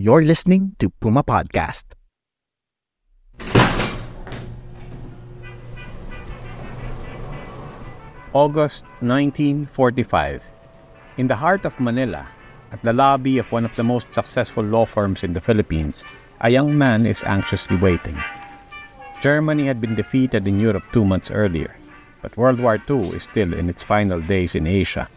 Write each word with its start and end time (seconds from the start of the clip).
You're 0.00 0.24
listening 0.24 0.76
to 0.78 0.88
Puma 0.88 1.20
Podcast. 1.20 1.92
August 8.32 8.88
1945. 9.04 10.40
In 11.18 11.28
the 11.28 11.36
heart 11.36 11.66
of 11.66 11.78
Manila, 11.78 12.26
at 12.72 12.80
the 12.80 12.94
lobby 12.94 13.36
of 13.36 13.52
one 13.52 13.66
of 13.66 13.76
the 13.76 13.84
most 13.84 14.08
successful 14.14 14.64
law 14.64 14.86
firms 14.86 15.22
in 15.22 15.34
the 15.34 15.44
Philippines, 15.44 16.06
a 16.40 16.48
young 16.48 16.78
man 16.78 17.04
is 17.04 17.22
anxiously 17.24 17.76
waiting. 17.76 18.16
Germany 19.20 19.66
had 19.66 19.82
been 19.82 19.94
defeated 19.94 20.48
in 20.48 20.58
Europe 20.58 20.84
two 20.94 21.04
months 21.04 21.30
earlier, 21.30 21.76
but 22.22 22.38
World 22.38 22.58
War 22.58 22.80
II 22.88 23.12
is 23.12 23.24
still 23.24 23.52
in 23.52 23.68
its 23.68 23.84
final 23.84 24.22
days 24.22 24.54
in 24.54 24.66
Asia. 24.66 25.10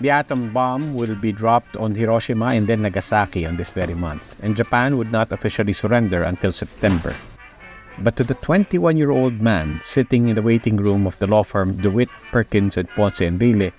The 0.00 0.08
atom 0.10 0.52
bomb 0.52 0.94
will 0.94 1.14
be 1.14 1.30
dropped 1.30 1.76
on 1.76 1.94
Hiroshima 1.94 2.56
and 2.56 2.66
then 2.66 2.80
Nagasaki 2.80 3.44
on 3.44 3.56
this 3.56 3.68
very 3.68 3.92
month, 3.92 4.42
and 4.42 4.56
Japan 4.56 4.96
would 4.96 5.12
not 5.12 5.30
officially 5.30 5.74
surrender 5.74 6.22
until 6.22 6.52
September. 6.52 7.14
But 7.98 8.16
to 8.16 8.24
the 8.24 8.34
21 8.40 8.96
year 8.96 9.10
old 9.10 9.42
man 9.42 9.78
sitting 9.82 10.28
in 10.28 10.36
the 10.36 10.42
waiting 10.42 10.76
room 10.76 11.06
of 11.06 11.18
the 11.18 11.26
law 11.26 11.42
firm 11.42 11.76
DeWitt, 11.76 12.08
Perkins, 12.32 12.78
and 12.78 12.88
Ponce 12.88 13.20
Enrile, 13.20 13.72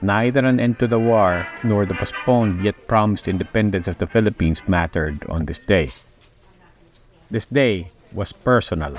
neither 0.00 0.46
an 0.46 0.60
end 0.60 0.78
to 0.78 0.86
the 0.86 1.00
war 1.00 1.44
nor 1.64 1.84
the 1.84 1.94
postponed 1.94 2.62
yet 2.62 2.86
promised 2.86 3.26
independence 3.26 3.88
of 3.88 3.98
the 3.98 4.06
Philippines 4.06 4.62
mattered 4.68 5.26
on 5.28 5.46
this 5.46 5.58
day. 5.58 5.90
This 7.32 7.46
day 7.46 7.88
was 8.12 8.32
personal. 8.32 8.94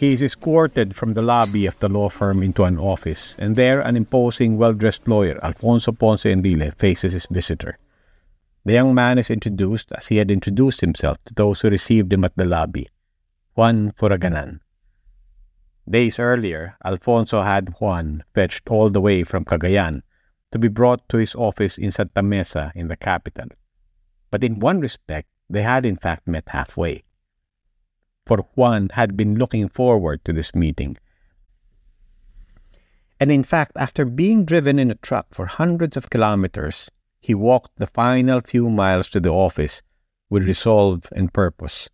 He 0.00 0.14
is 0.14 0.22
escorted 0.22 0.96
from 0.96 1.12
the 1.12 1.20
lobby 1.20 1.66
of 1.66 1.78
the 1.78 1.90
law 1.90 2.08
firm 2.08 2.42
into 2.42 2.64
an 2.64 2.78
office, 2.78 3.36
and 3.38 3.54
there 3.54 3.82
an 3.82 3.96
imposing, 3.96 4.56
well 4.56 4.72
dressed 4.72 5.06
lawyer, 5.06 5.38
Alfonso 5.44 5.92
Ponce 5.92 6.24
Enrile, 6.24 6.74
faces 6.74 7.12
his 7.12 7.26
visitor. 7.26 7.76
The 8.64 8.72
young 8.72 8.94
man 8.94 9.18
is 9.18 9.28
introduced 9.28 9.92
as 9.92 10.06
he 10.06 10.16
had 10.16 10.30
introduced 10.30 10.80
himself 10.80 11.18
to 11.26 11.34
those 11.34 11.60
who 11.60 11.68
received 11.68 12.10
him 12.14 12.24
at 12.24 12.34
the 12.34 12.46
lobby 12.46 12.88
Juan 13.54 13.92
Furaganan. 13.92 14.60
Days 15.86 16.18
earlier, 16.18 16.78
Alfonso 16.82 17.42
had 17.42 17.74
Juan 17.78 18.24
fetched 18.34 18.70
all 18.70 18.88
the 18.88 19.02
way 19.02 19.22
from 19.22 19.44
Cagayan 19.44 20.00
to 20.50 20.58
be 20.58 20.68
brought 20.68 21.06
to 21.10 21.18
his 21.18 21.34
office 21.34 21.76
in 21.76 21.90
Santa 21.92 22.22
Mesa 22.22 22.72
in 22.74 22.88
the 22.88 22.96
capital. 22.96 23.48
But 24.30 24.44
in 24.44 24.60
one 24.60 24.80
respect, 24.80 25.28
they 25.50 25.60
had 25.60 25.84
in 25.84 25.96
fact 25.96 26.26
met 26.26 26.48
halfway. 26.48 27.04
For 28.30 28.46
Juan 28.54 28.90
had 28.92 29.16
been 29.16 29.34
looking 29.34 29.68
forward 29.68 30.24
to 30.24 30.32
this 30.32 30.54
meeting. 30.54 30.96
And 33.18 33.32
in 33.32 33.42
fact, 33.42 33.72
after 33.74 34.04
being 34.04 34.44
driven 34.44 34.78
in 34.78 34.88
a 34.88 34.94
truck 34.94 35.34
for 35.34 35.46
hundreds 35.46 35.96
of 35.96 36.10
kilometers, 36.10 36.88
he 37.18 37.34
walked 37.34 37.74
the 37.74 37.88
final 37.88 38.40
few 38.40 38.70
miles 38.70 39.08
to 39.08 39.18
the 39.18 39.32
office 39.32 39.82
with 40.28 40.46
resolve 40.46 41.08
and 41.10 41.34
purpose. 41.34 41.88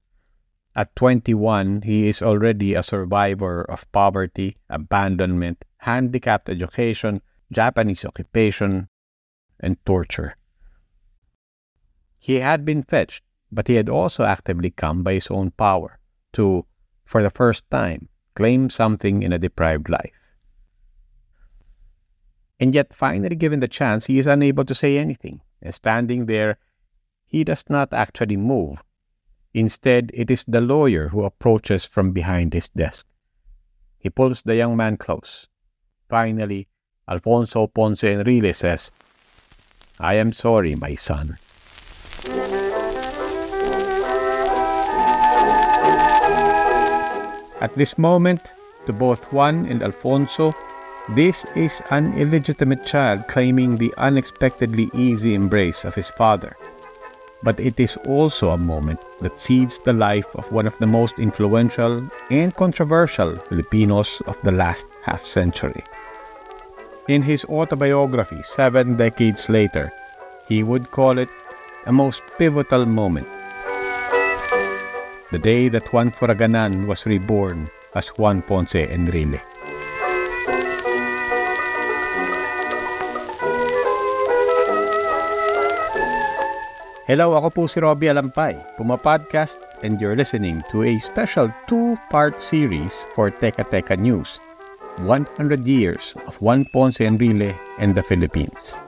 At 0.75 0.95
21, 0.97 1.81
he 1.87 2.07
is 2.07 2.21
already 2.21 2.75
a 2.75 2.83
survivor 2.83 3.63
of 3.63 3.91
poverty, 3.91 4.59
abandonment, 4.69 5.65
handicapped 5.89 6.51
education, 6.51 7.23
Japanese 7.51 8.05
occupation, 8.05 8.91
and 9.59 9.83
torture. 9.87 10.37
He 12.19 12.41
had 12.41 12.67
been 12.67 12.83
fetched, 12.83 13.25
but 13.51 13.69
he 13.69 13.77
had 13.77 13.89
also 13.89 14.25
actively 14.25 14.69
come 14.69 15.03
by 15.03 15.15
his 15.15 15.31
own 15.31 15.53
power 15.53 15.99
to, 16.37 16.65
for 17.05 17.23
the 17.23 17.31
first 17.31 17.69
time, 17.71 18.09
claim 18.35 18.71
something 18.71 19.23
in 19.23 19.33
a 19.33 19.39
deprived 19.39 19.89
life. 19.89 20.13
And 22.61 22.75
yet, 22.75 22.95
finally 22.95 23.37
given 23.37 23.61
the 23.61 23.69
chance, 23.69 24.07
he 24.07 24.19
is 24.19 24.27
unable 24.27 24.65
to 24.65 24.75
say 24.75 24.99
anything. 24.99 25.41
And 25.61 25.75
standing 25.75 26.27
there, 26.27 26.59
he 27.25 27.45
does 27.45 27.65
not 27.69 27.93
actually 27.93 28.37
move. 28.37 28.83
Instead, 29.53 30.11
it 30.15 30.31
is 30.31 30.45
the 30.47 30.61
lawyer 30.61 31.09
who 31.09 31.25
approaches 31.25 31.85
from 31.85 32.13
behind 32.13 32.53
his 32.53 32.69
desk. 32.69 33.07
He 33.99 34.11
pulls 34.11 34.43
the 34.43 34.57
young 34.57 34.77
man 34.77 34.97
close. 34.97 35.49
Finally, 36.09 36.69
Alfonso 37.09 37.67
Ponce 37.67 38.03
Enrile 38.03 38.55
says, 38.55 38.93
I 39.99 40.15
am 40.15 40.33
sorry, 40.33 40.75
my 40.75 40.95
son. 40.95 41.39
At 47.61 47.75
this 47.75 47.97
moment, 47.97 48.53
to 48.85 48.93
both 48.93 49.33
Juan 49.33 49.65
and 49.67 49.83
Alfonso, 49.83 50.55
this 51.11 51.47
is 51.55 51.81
an 51.91 52.13
illegitimate 52.19 52.85
child 52.85 53.29
claiming 53.29 53.77
the 53.77 53.95
unexpectedly 53.97 54.91
easy 54.93 55.35
embrace 55.35 55.85
of 55.85 55.95
his 55.95 56.11
father. 56.11 56.57
But 57.43 57.59
it 57.59 57.81
is 57.81 57.97
also 58.07 58.51
a 58.51 58.59
moment 58.59 59.01
that 59.21 59.41
seeds 59.41 59.79
the 59.79 59.93
life 59.93 60.27
of 60.35 60.51
one 60.53 60.67
of 60.67 60.77
the 60.79 60.87
most 60.87 61.19
influential 61.19 62.07
and 62.31 62.55
controversial 62.57 63.37
Filipinos 63.37 64.21
of 64.27 64.37
the 64.43 64.53
last 64.53 64.87
half 65.03 65.25
century. 65.25 65.83
In 67.09 67.23
his 67.23 67.45
autobiography, 67.47 68.43
seven 68.43 68.97
decades 68.97 69.49
later, 69.49 69.93
he 70.49 70.63
would 70.63 70.91
call 70.91 71.19
it 71.19 71.31
a 71.87 71.93
most 71.93 72.23
pivotal 72.37 72.85
moment. 72.85 73.29
The 75.37 75.45
day 75.45 75.69
that 75.69 75.93
Juan 75.93 76.09
Furaganan 76.09 76.89
was 76.89 77.05
reborn 77.05 77.69
as 77.93 78.09
Juan 78.17 78.41
Ponce 78.41 78.89
Enrile. 78.89 79.37
Hello, 87.05 87.37
ako 87.37 87.53
po 87.53 87.63
si 87.69 87.85
Robbie 87.85 88.09
Alampay, 88.09 88.57
Puma 88.81 88.97
Podcast, 88.97 89.61
and 89.85 90.01
you're 90.01 90.17
listening 90.17 90.65
to 90.73 90.89
a 90.89 90.97
special 91.05 91.53
two-part 91.69 92.41
series 92.41 93.05
for 93.13 93.29
Teka 93.29 93.69
Teka 93.69 94.01
News, 94.01 94.41
100 95.05 95.29
Years 95.69 96.17
of 96.25 96.41
Juan 96.41 96.65
Ponce 96.73 97.05
Enrile 97.05 97.53
and 97.77 97.93
the 97.93 98.01
Philippines. 98.01 98.81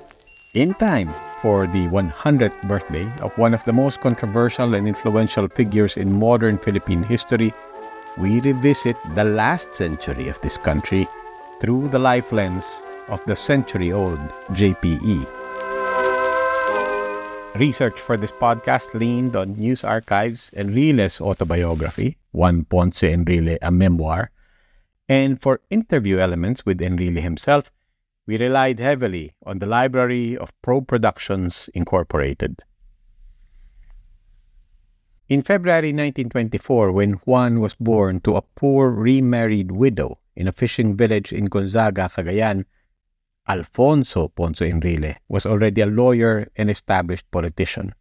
In 0.57 0.73
time 0.81 1.13
for 1.41 1.67
the 1.67 1.87
100th 1.89 2.67
birthday 2.67 3.07
of 3.23 3.37
one 3.39 3.55
of 3.55 3.65
the 3.65 3.73
most 3.73 4.01
controversial 4.01 4.75
and 4.75 4.89
influential 4.89 5.49
figures 5.49 5.97
in 5.97 6.13
modern 6.13 6.59
Philippine 6.59 7.03
history, 7.03 7.53
we 8.17 8.41
revisit 8.41 8.97
the 9.15 9.25
last 9.25 9.73
century 9.73 10.29
of 10.29 10.41
this 10.41 10.59
country 10.59 11.07
through 11.61 11.89
the 11.89 11.99
life 11.99 12.33
lens 12.33 12.83
of 13.09 13.25
the 13.27 13.37
century-old 13.37 14.19
JPE. 14.51 15.27
Research 17.55 18.01
for 18.01 18.17
this 18.17 18.33
podcast 18.33 18.95
leaned 18.95 19.35
on 19.35 19.55
news 19.55 19.83
archives 19.83 20.51
and 20.55 20.71
Enrile's 20.71 21.21
autobiography, 21.21 22.17
Juan 22.33 22.65
Ponce 22.65 23.03
Enrile, 23.03 23.59
a 23.63 23.71
memoir, 23.71 24.31
and 25.09 25.41
for 25.41 25.61
interview 25.71 26.19
elements 26.19 26.67
with 26.67 26.81
Enrile 26.81 27.21
himself, 27.21 27.73
we 28.29 28.37
relied 28.37 28.79
heavily 28.79 29.33
on 29.47 29.59
the 29.59 29.65
library 29.65 30.37
of 30.37 30.53
Probe 30.61 30.87
Productions 30.87 31.71
Incorporated. 31.73 32.61
In 35.31 35.41
February 35.41 35.95
1924, 35.95 36.93
when 36.93 37.13
Juan 37.25 37.61
was 37.61 37.75
born 37.75 38.21
to 38.21 38.37
a 38.37 38.43
poor 38.43 38.91
remarried 38.91 39.73
widow 39.73 40.19
in 40.37 40.47
a 40.47 40.53
fishing 40.53 40.95
village 40.95 41.33
in 41.33 41.47
Gonzaga, 41.47 42.11
Cagayan, 42.11 42.67
Alfonso 43.49 44.29
Ponce 44.29 44.61
Enrile 44.61 45.17
was 45.31 45.47
already 45.47 45.81
a 45.81 45.87
lawyer 45.87 46.49
and 46.55 46.71
established 46.71 47.31
politician. 47.31 47.95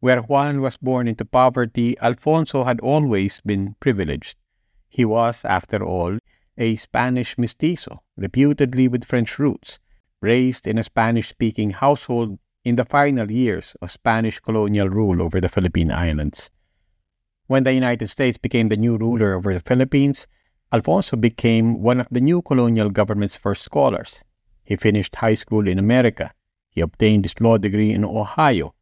Where 0.00 0.20
Juan 0.20 0.60
was 0.60 0.76
born 0.76 1.08
into 1.08 1.24
poverty, 1.24 1.98
Alfonso 2.02 2.64
had 2.64 2.80
always 2.80 3.40
been 3.40 3.76
privileged. 3.80 4.36
He 4.90 5.06
was, 5.06 5.42
after 5.46 5.82
all, 5.82 6.18
a 6.58 6.76
Spanish 6.76 7.36
mestizo, 7.38 8.02
reputedly 8.16 8.88
with 8.88 9.04
French 9.04 9.38
roots, 9.38 9.78
raised 10.20 10.66
in 10.66 10.78
a 10.78 10.84
Spanish 10.84 11.28
speaking 11.28 11.70
household 11.70 12.38
in 12.64 12.76
the 12.76 12.84
final 12.84 13.30
years 13.30 13.76
of 13.80 13.90
Spanish 13.90 14.40
colonial 14.40 14.88
rule 14.88 15.22
over 15.22 15.40
the 15.40 15.48
Philippine 15.48 15.92
Islands. 15.92 16.50
When 17.46 17.62
the 17.62 17.72
United 17.72 18.10
States 18.10 18.38
became 18.38 18.68
the 18.68 18.76
new 18.76 18.96
ruler 18.96 19.34
over 19.34 19.54
the 19.54 19.60
Philippines, 19.60 20.26
Alfonso 20.72 21.16
became 21.16 21.80
one 21.80 22.00
of 22.00 22.08
the 22.10 22.20
new 22.20 22.42
colonial 22.42 22.90
government's 22.90 23.36
first 23.36 23.62
scholars. 23.62 24.20
He 24.64 24.74
finished 24.74 25.14
high 25.14 25.34
school 25.34 25.68
in 25.68 25.78
America. 25.78 26.32
He 26.70 26.80
obtained 26.80 27.24
his 27.24 27.40
law 27.40 27.56
degree 27.56 27.92
in 27.92 28.04
Ohio, 28.04 28.74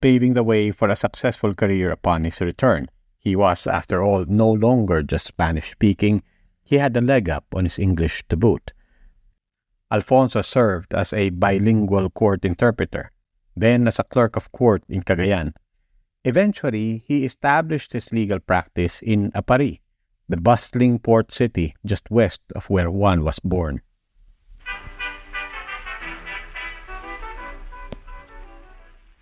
paving 0.00 0.32
the 0.32 0.42
way 0.42 0.70
for 0.70 0.88
a 0.88 0.96
successful 0.96 1.52
career 1.52 1.90
upon 1.90 2.24
his 2.24 2.40
return. 2.40 2.88
He 3.18 3.36
was, 3.36 3.66
after 3.66 4.02
all, 4.02 4.24
no 4.26 4.50
longer 4.50 5.02
just 5.02 5.26
Spanish 5.26 5.72
speaking, 5.72 6.22
he 6.66 6.78
had 6.78 6.96
a 6.96 7.00
leg 7.00 7.30
up 7.30 7.46
on 7.54 7.64
his 7.64 7.78
English 7.78 8.24
to 8.28 8.36
boot. 8.36 8.72
Alfonso 9.90 10.42
served 10.42 10.92
as 10.92 11.12
a 11.12 11.30
bilingual 11.30 12.10
court 12.10 12.44
interpreter, 12.44 13.12
then 13.54 13.86
as 13.86 14.00
a 14.00 14.04
clerk 14.04 14.34
of 14.34 14.50
court 14.50 14.82
in 14.88 15.02
Cagayan. 15.02 15.54
Eventually, 16.24 17.04
he 17.06 17.24
established 17.24 17.92
his 17.92 18.10
legal 18.10 18.40
practice 18.40 19.00
in 19.00 19.30
Aparri, 19.30 19.78
the 20.28 20.36
bustling 20.36 20.98
port 20.98 21.30
city 21.30 21.76
just 21.86 22.10
west 22.10 22.40
of 22.56 22.68
where 22.68 22.90
Juan 22.90 23.22
was 23.22 23.38
born. 23.38 23.80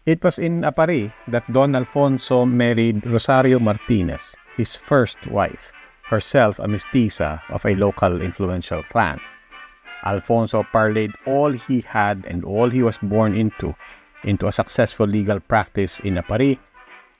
It 0.06 0.24
was 0.24 0.38
in 0.38 0.62
Aparri 0.62 1.12
that 1.28 1.50
Don 1.52 1.76
Alfonso 1.76 2.46
married 2.46 3.04
Rosario 3.04 3.58
Martinez, 3.58 4.34
his 4.56 4.76
first 4.76 5.26
wife, 5.26 5.72
herself 6.04 6.58
a 6.58 6.66
mestiza 6.66 7.40
of 7.48 7.64
a 7.64 7.74
local 7.74 8.20
influential 8.20 8.82
clan. 8.82 9.20
Alfonso 10.04 10.62
parlayed 10.72 11.14
all 11.26 11.50
he 11.50 11.80
had 11.80 12.24
and 12.26 12.44
all 12.44 12.68
he 12.68 12.82
was 12.82 12.98
born 12.98 13.34
into 13.34 13.74
into 14.24 14.46
a 14.46 14.52
successful 14.52 15.06
legal 15.06 15.40
practice 15.40 16.00
in 16.00 16.16
Aparri 16.16 16.58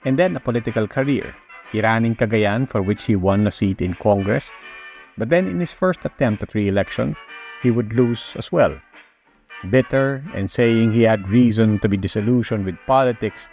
and 0.05 0.17
then 0.17 0.35
a 0.35 0.39
political 0.39 0.87
career. 0.87 1.35
He 1.71 1.81
ran 1.81 2.05
in 2.05 2.15
Cagayan 2.15 2.69
for 2.69 2.81
which 2.81 3.05
he 3.05 3.15
won 3.15 3.47
a 3.47 3.51
seat 3.51 3.81
in 3.81 3.93
Congress, 3.95 4.51
but 5.17 5.29
then 5.29 5.47
in 5.47 5.59
his 5.59 5.73
first 5.73 6.05
attempt 6.05 6.43
at 6.43 6.53
re-election, 6.53 7.15
he 7.61 7.71
would 7.71 7.93
lose 7.93 8.35
as 8.37 8.51
well. 8.51 8.79
Bitter 9.69 10.23
and 10.33 10.51
saying 10.51 10.91
he 10.91 11.03
had 11.03 11.29
reason 11.29 11.79
to 11.79 11.89
be 11.89 11.97
disillusioned 11.97 12.65
with 12.65 12.77
politics, 12.85 13.49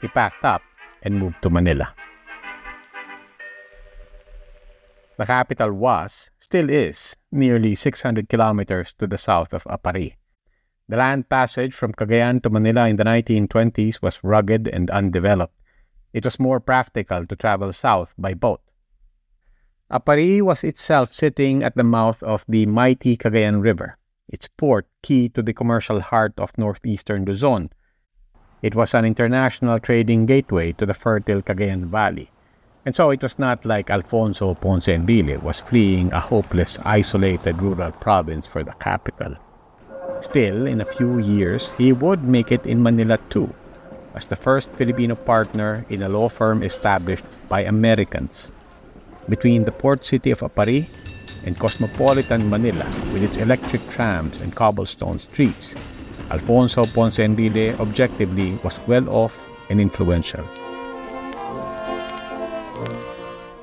he 0.00 0.08
packed 0.08 0.44
up 0.44 0.62
and 1.02 1.18
moved 1.18 1.40
to 1.42 1.50
Manila. 1.50 1.94
The 5.18 5.24
capital 5.24 5.72
was, 5.72 6.30
still 6.40 6.68
is, 6.68 7.16
nearly 7.32 7.74
600 7.74 8.28
kilometers 8.28 8.92
to 8.98 9.06
the 9.06 9.16
south 9.16 9.54
of 9.54 9.64
Aparri. 9.64 10.16
The 10.88 10.98
land 10.98 11.28
passage 11.28 11.72
from 11.72 11.92
Cagayan 11.92 12.42
to 12.42 12.50
Manila 12.50 12.86
in 12.88 12.96
the 12.96 13.04
1920s 13.04 14.02
was 14.02 14.22
rugged 14.22 14.68
and 14.68 14.90
undeveloped. 14.90 15.54
It 16.12 16.24
was 16.24 16.38
more 16.38 16.60
practical 16.60 17.26
to 17.26 17.34
travel 17.34 17.72
south 17.72 18.14
by 18.18 18.34
boat. 18.34 18.60
Aparri 19.90 20.42
was 20.42 20.62
itself 20.62 21.14
sitting 21.14 21.62
at 21.62 21.76
the 21.76 21.84
mouth 21.84 22.22
of 22.22 22.44
the 22.46 22.66
mighty 22.66 23.16
Cagayan 23.16 23.62
River, 23.62 23.98
its 24.28 24.48
port 24.48 24.86
key 25.02 25.28
to 25.30 25.42
the 25.42 25.54
commercial 25.54 26.00
heart 26.00 26.34
of 26.38 26.56
northeastern 26.58 27.24
Luzon. 27.24 27.70
It 28.60 28.74
was 28.74 28.94
an 28.94 29.04
international 29.04 29.78
trading 29.78 30.26
gateway 30.26 30.72
to 30.72 30.84
the 30.84 30.94
fertile 30.94 31.40
Cagayan 31.40 31.86
Valley. 31.86 32.30
And 32.86 32.94
so 32.94 33.10
it 33.10 33.20
was 33.20 33.36
not 33.36 33.64
like 33.64 33.90
Alfonso 33.90 34.54
Ponce 34.54 34.86
Enrile 34.86 35.42
was 35.42 35.58
fleeing 35.58 36.12
a 36.12 36.20
hopeless, 36.20 36.78
isolated 36.84 37.60
rural 37.60 37.90
province 37.90 38.46
for 38.46 38.62
the 38.62 38.74
capital. 38.74 39.34
Still, 40.20 40.68
in 40.68 40.80
a 40.80 40.84
few 40.84 41.18
years, 41.18 41.72
he 41.72 41.92
would 41.92 42.22
make 42.22 42.52
it 42.52 42.64
in 42.64 42.80
Manila 42.80 43.18
too, 43.28 43.52
as 44.14 44.26
the 44.26 44.36
first 44.36 44.70
Filipino 44.78 45.16
partner 45.16 45.84
in 45.90 46.04
a 46.04 46.08
law 46.08 46.28
firm 46.28 46.62
established 46.62 47.24
by 47.48 47.62
Americans. 47.62 48.52
Between 49.28 49.64
the 49.64 49.72
port 49.72 50.04
city 50.04 50.30
of 50.30 50.46
Aparri 50.46 50.86
and 51.42 51.58
cosmopolitan 51.58 52.48
Manila, 52.48 52.86
with 53.12 53.24
its 53.24 53.36
electric 53.36 53.82
trams 53.90 54.36
and 54.36 54.54
cobblestone 54.54 55.18
streets, 55.18 55.74
Alfonso 56.30 56.86
Ponce 56.86 57.18
Enrile 57.18 57.76
objectively 57.80 58.54
was 58.62 58.78
well 58.86 59.08
off 59.08 59.50
and 59.70 59.80
influential. 59.80 60.46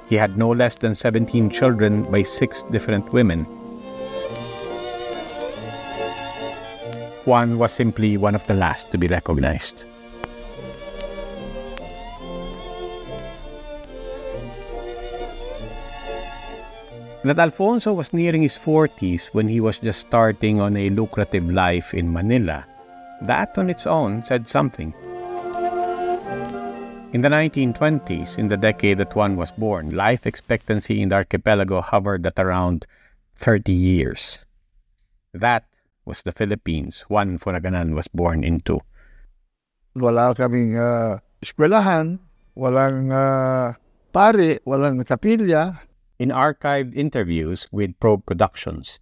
He 0.10 0.16
had 0.16 0.38
no 0.38 0.50
less 0.50 0.76
than 0.76 0.96
17 0.96 1.50
children 1.50 2.04
by 2.04 2.24
six 2.24 2.64
different 2.64 3.12
women. 3.14 3.46
Juan 7.26 7.58
was 7.58 7.72
simply 7.72 8.18
one 8.18 8.36
of 8.36 8.46
the 8.48 8.54
last 8.54 8.92
to 8.92 8.98
be 8.98 9.08
recognized. 9.08 9.86
That 17.24 17.40
Alfonso 17.40 17.94
was 17.94 18.12
nearing 18.12 18.42
his 18.42 18.58
40s 18.60 19.28
when 19.28 19.48
he 19.48 19.62
was 19.62 19.80
just 19.80 20.02
starting 20.02 20.60
on 20.60 20.76
a 20.76 20.90
lucrative 20.90 21.50
life 21.50 21.94
in 21.94 22.12
Manila, 22.12 22.66
that 23.22 23.58
on 23.58 23.70
its 23.70 23.88
own 23.88 24.26
said 24.26 24.46
something. 24.46 24.94
In 27.14 27.22
the 27.22 27.30
1920s, 27.30 28.42
in 28.42 28.50
the 28.50 28.58
decade 28.58 28.98
that 28.98 29.14
Juan 29.14 29.38
was 29.38 29.54
born, 29.54 29.94
life 29.94 30.26
expectancy 30.26 30.98
in 30.98 31.10
the 31.14 31.22
archipelago 31.22 31.80
hovered 31.80 32.26
at 32.26 32.42
around 32.42 32.90
30 33.38 33.72
years. 33.72 34.42
That 35.32 35.70
was 36.06 36.26
the 36.26 36.32
Philippines 36.34 37.06
Juan 37.14 37.38
Furaganan 37.38 37.94
was 37.94 38.10
born 38.10 38.44
into. 38.44 38.82
Wala 39.94 40.34
kaming 40.34 40.74
uh, 40.74 41.22
eskwelahan, 41.38 42.18
walang 42.58 43.14
uh, 43.14 43.78
pare, 44.10 44.58
walang 44.66 45.06
kapilya. 45.06 45.86
In 46.18 46.34
archived 46.34 46.98
interviews 46.98 47.70
with 47.70 47.94
Probe 48.02 48.26
Productions, 48.26 48.98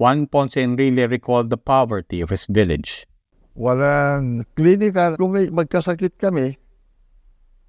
Juan 0.00 0.32
Ponce 0.32 0.56
Enrile 0.56 1.10
recalled 1.12 1.50
the 1.52 1.60
poverty 1.60 2.24
of 2.24 2.32
his 2.32 2.48
village. 2.48 3.04
Walang 3.52 4.48
klinika. 4.56 5.12
Kung 5.20 5.36
magkasakit 5.36 6.16
kami, 6.16 6.56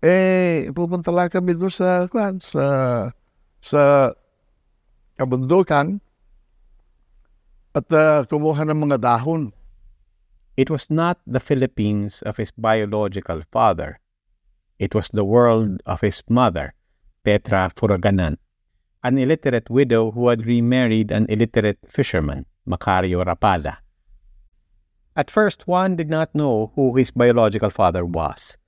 It 0.05 0.77
was 10.69 10.89
not 10.91 11.17
the 11.25 11.39
Philippines 11.39 12.21
of 12.21 12.37
his 12.37 12.51
biological 12.51 13.41
father. 13.51 13.99
It 14.77 14.93
was 14.93 15.09
the 15.09 15.25
world 15.25 15.81
of 15.87 16.01
his 16.01 16.21
mother, 16.29 16.75
Petra 17.23 17.71
Furaganan, 17.75 18.37
an 19.03 19.17
illiterate 19.17 19.71
widow 19.71 20.11
who 20.11 20.27
had 20.27 20.45
remarried 20.45 21.09
an 21.09 21.25
illiterate 21.29 21.79
fisherman, 21.89 22.45
Macario 22.69 23.25
Rapada. 23.25 23.77
At 25.15 25.31
first, 25.31 25.67
Juan 25.67 25.95
did 25.95 26.11
not 26.11 26.35
know 26.35 26.73
who 26.75 26.95
his 26.95 27.09
biological 27.09 27.71
father 27.71 28.05
was 28.05 28.59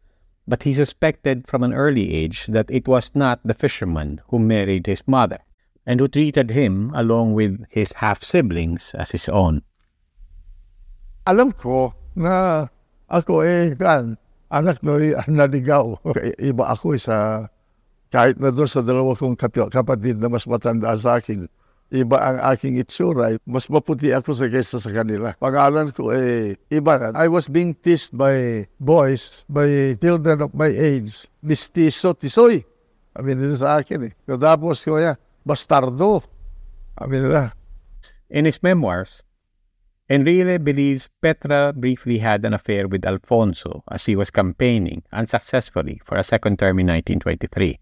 but 0.48 0.64
he 0.64 0.74
suspected 0.74 1.46
from 1.46 1.62
an 1.62 1.76
early 1.76 2.16
age 2.16 2.48
that 2.48 2.72
it 2.72 2.88
was 2.88 3.12
not 3.14 3.44
the 3.44 3.54
fisherman 3.54 4.22
who 4.32 4.40
married 4.40 4.88
his 4.88 5.04
mother, 5.06 5.40
and 5.86 6.00
who 6.00 6.08
treated 6.08 6.52
him, 6.52 6.92
along 6.96 7.34
with 7.34 7.60
his 7.70 7.92
half-siblings, 8.00 8.96
as 8.96 9.12
his 9.12 9.28
own. 9.28 9.62
Alam 11.28 11.52
ko 11.52 11.92
na 12.16 12.68
ako 13.12 13.44
eh, 13.44 13.76
kan, 13.76 14.16
anak 14.48 14.80
no 14.80 14.96
naligaw. 15.28 16.00
Iba 16.40 16.72
ako 16.72 16.96
eh, 16.96 17.00
sa, 17.04 17.48
kahit 18.12 18.40
na 18.40 18.56
doon 18.56 18.72
sa 18.72 18.80
dalawa 18.80 19.12
kong 19.12 19.36
kapatid 19.68 20.24
na 20.24 20.32
mas 20.32 20.48
matanda 20.48 20.96
sa 20.96 21.20
akin, 21.20 21.52
iba 21.92 22.18
ang 22.20 22.38
aking 22.52 22.80
itsura. 22.80 23.36
Mas 23.48 23.72
maputi 23.72 24.12
ako 24.12 24.36
sa 24.36 24.48
kaysa 24.52 24.78
sa 24.80 24.92
kanila. 24.92 25.34
Pangalan 25.40 25.92
ko 25.96 26.12
eh, 26.12 26.60
iba. 26.72 27.12
I 27.16 27.28
was 27.32 27.48
being 27.48 27.76
teased 27.76 28.16
by 28.16 28.68
boys, 28.80 29.48
by 29.48 29.96
children 30.00 30.44
of 30.44 30.52
my 30.52 30.72
age. 30.72 31.28
Mistiso, 31.44 32.12
tisoy. 32.16 32.64
Sabi 33.16 33.34
nila 33.34 33.56
sa 33.58 33.82
akin 33.82 34.12
eh. 34.12 34.14
Tapos 34.28 34.84
ko 34.86 35.00
ya, 35.00 35.18
bastardo. 35.42 36.22
Sabi 36.94 37.18
nila. 37.24 37.56
In 38.30 38.44
his 38.44 38.60
memoirs, 38.60 39.24
Enrile 40.08 40.64
believes 40.64 41.10
Petra 41.22 41.74
briefly 41.76 42.20
had 42.20 42.46
an 42.46 42.54
affair 42.54 42.88
with 42.88 43.04
Alfonso 43.04 43.84
as 43.92 44.06
he 44.06 44.16
was 44.16 44.32
campaigning 44.32 45.04
unsuccessfully 45.12 46.00
for 46.04 46.16
a 46.16 46.24
second 46.24 46.60
term 46.60 46.80
in 46.80 46.88
1923. 46.88 47.80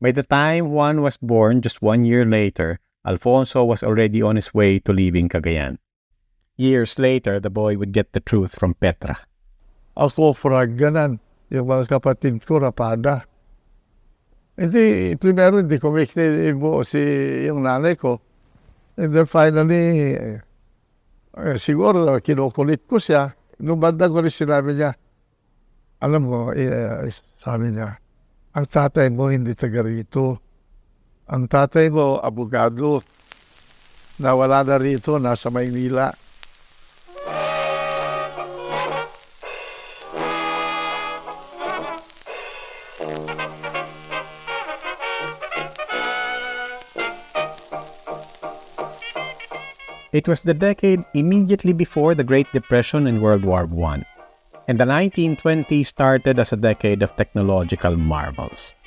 By 0.00 0.12
the 0.12 0.22
time 0.22 0.70
Juan 0.72 1.00
was 1.02 1.16
born 1.16 1.60
just 1.60 1.80
one 1.80 2.04
year 2.04 2.24
later, 2.24 2.80
Alfonso 3.06 3.62
was 3.62 3.86
already 3.86 4.18
on 4.20 4.34
his 4.34 4.50
way 4.50 4.82
to 4.82 4.90
leaving 4.90 5.30
Cagayan. 5.30 5.78
Years 6.58 6.98
later, 6.98 7.38
the 7.38 7.50
boy 7.50 7.78
would 7.78 7.92
get 7.94 8.12
the 8.12 8.20
truth 8.20 8.58
from 8.58 8.74
Petra. 8.74 9.14
Ako, 9.94 10.34
fraganan. 10.34 11.22
Yung 11.54 11.70
mga 11.70 11.86
kapatid 11.86 12.42
ko, 12.42 12.58
rapada. 12.58 13.22
Hindi, 14.58 15.14
primero 15.20 15.62
hindi 15.62 15.78
ko 15.78 15.94
mo 16.58 16.82
si 16.82 17.00
yung 17.46 17.62
nanay 17.62 17.94
ko. 17.94 18.18
And 18.96 19.12
then 19.12 19.28
finally, 19.28 20.16
eh, 20.16 20.40
siguro 21.60 22.08
kinukulit 22.18 22.88
ko 22.88 22.96
siya. 22.96 23.36
Nung 23.60 23.78
banda 23.78 24.08
ko 24.08 24.24
rin 24.24 24.32
sinabi 24.32 24.74
niya, 24.74 24.96
alam 26.00 26.24
mo, 26.24 26.50
eh, 26.56 27.06
sabi 27.36 27.76
niya, 27.76 28.00
ang 28.56 28.66
tatay 28.66 29.12
mo 29.12 29.28
hindi 29.28 29.52
taga 29.52 29.84
rito 29.84 30.45
Ang 31.26 31.50
tatay 31.50 31.90
mo, 31.90 32.22
abogado, 32.22 33.02
nawala 34.22 34.62
na 34.62 34.78
rito, 34.78 35.18
nasa 35.18 35.50
Maynila. 35.50 36.14
It 50.14 50.30
was 50.30 50.46
the 50.46 50.54
decade 50.54 51.02
immediately 51.12 51.74
before 51.74 52.14
the 52.14 52.22
Great 52.22 52.46
Depression 52.54 53.10
and 53.10 53.18
World 53.18 53.42
War 53.42 53.66
I, 53.66 54.06
and 54.70 54.78
the 54.78 54.86
1920s 54.86 55.90
started 55.90 56.38
as 56.38 56.54
a 56.54 56.56
decade 56.56 57.02
of 57.02 57.18
technological 57.18 57.98
marvels. 57.98 58.78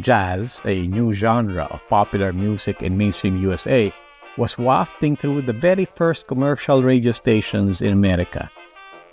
Jazz, 0.00 0.60
a 0.64 0.86
new 0.86 1.12
genre 1.12 1.64
of 1.70 1.86
popular 1.88 2.32
music 2.32 2.82
in 2.82 2.98
mainstream 2.98 3.38
USA, 3.38 3.92
was 4.36 4.58
wafting 4.58 5.16
through 5.16 5.42
the 5.42 5.52
very 5.52 5.86
first 5.86 6.26
commercial 6.26 6.82
radio 6.82 7.12
stations 7.12 7.80
in 7.80 7.92
America. 7.92 8.50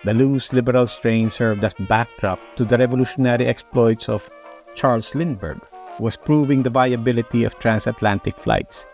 The 0.04 0.14
loose 0.14 0.52
liberal 0.52 0.86
strain 0.88 1.30
served 1.30 1.64
as 1.64 1.74
backdrop 1.74 2.40
to 2.58 2.66
the 2.66 2.78
revolutionary 2.78 3.46
exploits 3.46 4.10
of 4.10 4.30
Charles 4.76 5.16
Lindbergh, 5.16 5.62
who 5.96 6.04
was 6.04 6.18
proving 6.18 6.64
the 6.64 6.70
viability 6.70 7.46
of 7.46 7.58
transatlantic 7.60 8.36
flights. 8.36 8.86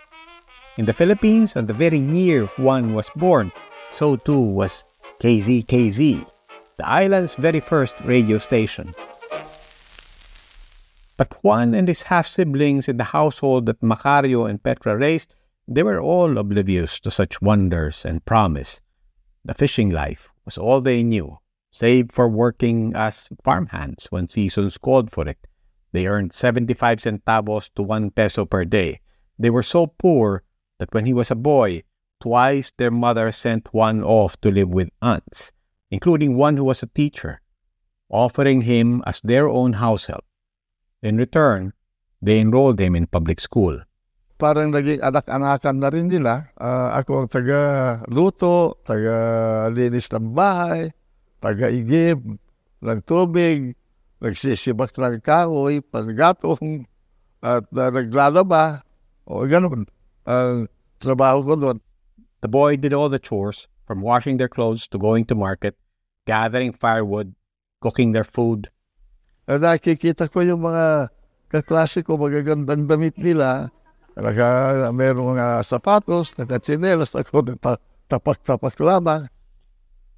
In 0.77 0.85
the 0.85 0.93
Philippines, 0.93 1.55
on 1.55 1.65
the 1.65 1.73
very 1.73 1.97
year 1.97 2.45
Juan 2.57 2.93
was 2.93 3.09
born, 3.15 3.51
so 3.91 4.15
too 4.15 4.39
was 4.39 4.83
KZKZ, 5.19 6.25
the 6.77 6.87
island's 6.87 7.35
very 7.35 7.59
first 7.59 7.95
radio 8.05 8.37
station. 8.37 8.93
But 11.19 11.43
Juan 11.43 11.73
and 11.73 11.89
his 11.89 12.03
half 12.03 12.27
siblings 12.27 12.87
in 12.87 12.95
the 12.95 13.03
household 13.03 13.65
that 13.65 13.81
Macario 13.81 14.49
and 14.49 14.63
Petra 14.63 14.95
raised, 14.95 15.35
they 15.67 15.83
were 15.83 15.99
all 15.99 16.37
oblivious 16.37 16.97
to 17.01 17.11
such 17.11 17.41
wonders 17.41 18.05
and 18.05 18.23
promise. 18.23 18.79
The 19.43 19.53
fishing 19.53 19.89
life 19.89 20.29
was 20.45 20.57
all 20.57 20.79
they 20.79 21.03
knew, 21.03 21.39
save 21.71 22.13
for 22.13 22.29
working 22.29 22.93
as 22.95 23.27
farmhands 23.43 24.07
when 24.09 24.29
seasons 24.29 24.77
called 24.77 25.11
for 25.11 25.27
it. 25.27 25.45
They 25.91 26.07
earned 26.07 26.31
75 26.31 26.99
centavos 26.99 27.69
to 27.75 27.83
1 27.83 28.11
peso 28.11 28.45
per 28.45 28.63
day. 28.63 29.01
They 29.37 29.49
were 29.49 29.61
so 29.61 29.87
poor 29.87 30.43
that 30.77 30.93
when 30.93 31.05
he 31.05 31.11
was 31.11 31.29
a 31.29 31.35
boy, 31.35 31.83
twice 32.21 32.71
their 32.77 32.91
mother 32.91 33.33
sent 33.33 33.73
one 33.73 34.05
off 34.05 34.39
to 34.39 34.51
live 34.51 34.69
with 34.69 34.87
aunts, 35.01 35.51
including 35.91 36.37
Juan 36.37 36.55
who 36.55 36.63
was 36.63 36.81
a 36.81 36.87
teacher, 36.87 37.41
offering 38.07 38.61
him 38.61 39.03
as 39.05 39.19
their 39.19 39.49
own 39.49 39.73
house 39.73 40.05
help. 40.05 40.23
In 40.99 41.15
return, 41.15 41.71
they 42.19 42.39
enrolled 42.43 42.79
him 42.79 42.95
in 42.95 43.07
public 43.07 43.39
school. 43.39 43.79
Parang 44.39 44.71
naging 44.71 44.99
anak-anakan 44.99 45.75
na 45.79 45.87
rin 45.91 46.07
nila. 46.11 46.51
Ah, 46.59 46.95
ako 46.99 47.23
ang 47.23 47.29
taga-luto, 47.31 48.79
taga-linis 48.83 50.11
ng 50.11 50.31
bahay, 50.35 50.91
taga-igib 51.39 52.19
ng 52.83 52.99
tubig, 53.03 53.75
nagsisibak 54.19 54.91
ng 54.95 55.23
kahoy, 55.23 55.79
panggatong, 55.83 56.83
at 57.39 57.63
uh, 57.71 57.91
naglalaba. 57.91 58.83
O 59.23 59.47
ganun. 59.47 59.87
Ang 60.27 60.67
trabaho 60.99 61.43
ko 61.43 61.53
doon. 61.55 61.77
The 62.43 62.51
boy 62.51 62.75
did 62.75 62.95
all 62.95 63.11
the 63.11 63.19
chores, 63.19 63.67
from 63.87 64.03
washing 64.03 64.39
their 64.39 64.51
clothes 64.51 64.87
to 64.91 64.99
going 64.99 65.27
to 65.27 65.35
market, 65.35 65.75
gathering 66.27 66.71
firewood, 66.71 67.35
cooking 67.79 68.11
their 68.11 68.27
food. 68.27 68.71
Nakikita 69.49 70.29
ko 70.29 70.45
yung 70.45 70.61
mga 70.61 71.09
magagandang 71.49 72.85
damit 72.85 73.17
nila. 73.17 73.73
Naka, 74.13 74.93
merong 74.93 75.33
mga 75.33 75.65
sapatos, 75.65 76.37
nakatsinelas 76.37 77.17
ako, 77.17 77.57
tapak-tapak 78.05 78.77
lamang. 78.77 79.25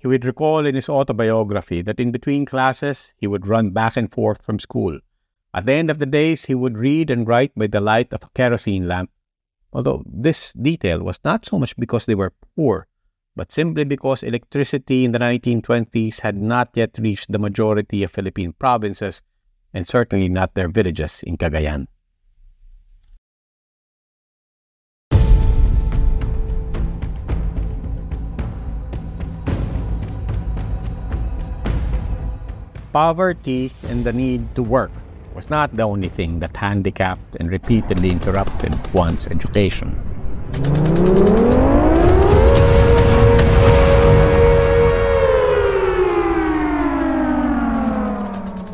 He 0.02 0.10
would 0.10 0.26
recall 0.26 0.66
in 0.66 0.76
his 0.76 0.90
autobiography 0.90 1.80
that 1.86 2.02
in 2.02 2.12
between 2.12 2.44
classes, 2.44 3.14
he 3.16 3.28
would 3.30 3.48
run 3.48 3.72
back 3.72 3.96
and 3.96 4.12
forth 4.12 4.44
from 4.44 4.60
school. 4.60 5.00
At 5.54 5.64
the 5.64 5.80
end 5.80 5.88
of 5.88 6.00
the 6.00 6.10
days, 6.10 6.52
he 6.52 6.56
would 6.56 6.76
read 6.76 7.08
and 7.08 7.24
write 7.24 7.56
by 7.56 7.68
the 7.68 7.80
light 7.80 8.12
of 8.12 8.24
a 8.24 8.32
kerosene 8.36 8.88
lamp. 8.88 9.12
Although 9.72 10.04
this 10.04 10.52
detail 10.52 11.04
was 11.04 11.24
not 11.24 11.46
so 11.46 11.60
much 11.60 11.78
because 11.78 12.04
they 12.04 12.16
were 12.16 12.34
poor, 12.58 12.88
but 13.36 13.52
simply 13.52 13.84
because 13.84 14.24
electricity 14.24 15.06
in 15.06 15.12
the 15.12 15.20
1920s 15.20 16.20
had 16.20 16.36
not 16.36 16.70
yet 16.76 16.98
reached 16.98 17.32
the 17.32 17.40
majority 17.40 18.04
of 18.04 18.12
Philippine 18.12 18.54
provinces, 18.54 19.22
and 19.74 19.88
certainly 19.88 20.28
not 20.28 20.54
their 20.54 20.68
villages 20.68 21.24
in 21.24 21.38
Cagayan. 21.38 21.88
Poverty 32.92 33.72
and 33.88 34.04
the 34.04 34.12
need 34.12 34.54
to 34.56 34.64
work 34.64 34.92
was 35.34 35.50
not 35.50 35.74
the 35.78 35.84
only 35.84 36.10
thing 36.10 36.40
that 36.40 36.58
handicapped 36.58 37.38
and 37.40 37.50
repeatedly 37.50 38.10
interrupted 38.12 38.74
Juan's 38.92 39.28
education. 39.28 39.96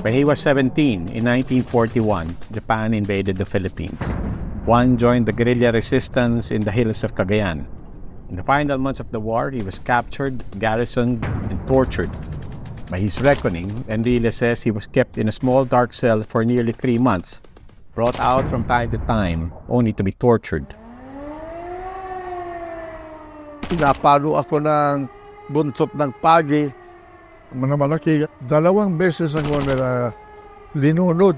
When 0.05 0.13
he 0.13 0.23
was 0.23 0.39
17, 0.39 1.09
in 1.09 1.25
1941, 1.25 2.37
Japan 2.53 2.93
invaded 2.93 3.35
the 3.35 3.45
Philippines. 3.45 3.97
Juan 4.65 4.95
joined 4.95 5.25
the 5.25 5.33
guerrilla 5.33 5.71
resistance 5.71 6.51
in 6.51 6.61
the 6.61 6.71
hills 6.71 7.03
of 7.03 7.15
Cagayan. 7.15 7.65
In 8.29 8.35
the 8.35 8.43
final 8.43 8.77
months 8.77 8.99
of 8.99 9.11
the 9.11 9.19
war, 9.19 9.49
he 9.49 9.63
was 9.63 9.79
captured, 9.79 10.43
garrisoned, 10.59 11.25
and 11.49 11.57
tortured. 11.67 12.11
By 12.91 12.99
his 12.99 13.19
reckoning, 13.19 13.69
Enrile 13.89 14.31
says 14.31 14.61
he 14.61 14.71
was 14.71 14.85
kept 14.85 15.17
in 15.17 15.27
a 15.27 15.31
small 15.31 15.65
dark 15.65 15.93
cell 15.93 16.21
for 16.21 16.45
nearly 16.45 16.71
three 16.71 16.97
months, 16.97 17.41
brought 17.95 18.19
out 18.19 18.47
from 18.47 18.65
time 18.65 18.91
to 18.91 18.99
time 19.09 19.51
only 19.67 19.93
to 19.93 20.03
be 20.03 20.11
tortured. 20.13 20.67
Pinapalo 23.65 24.37
ako 24.37 24.61
ng 24.61 25.09
buntot 25.49 25.91
ng 25.97 26.13
pagi. 26.21 26.69
Mga 27.55 27.75
malaki. 27.79 28.13
Dalawang 28.43 28.99
beses 28.99 29.35
ako 29.35 29.63
na 29.63 30.11
linunod 30.75 31.37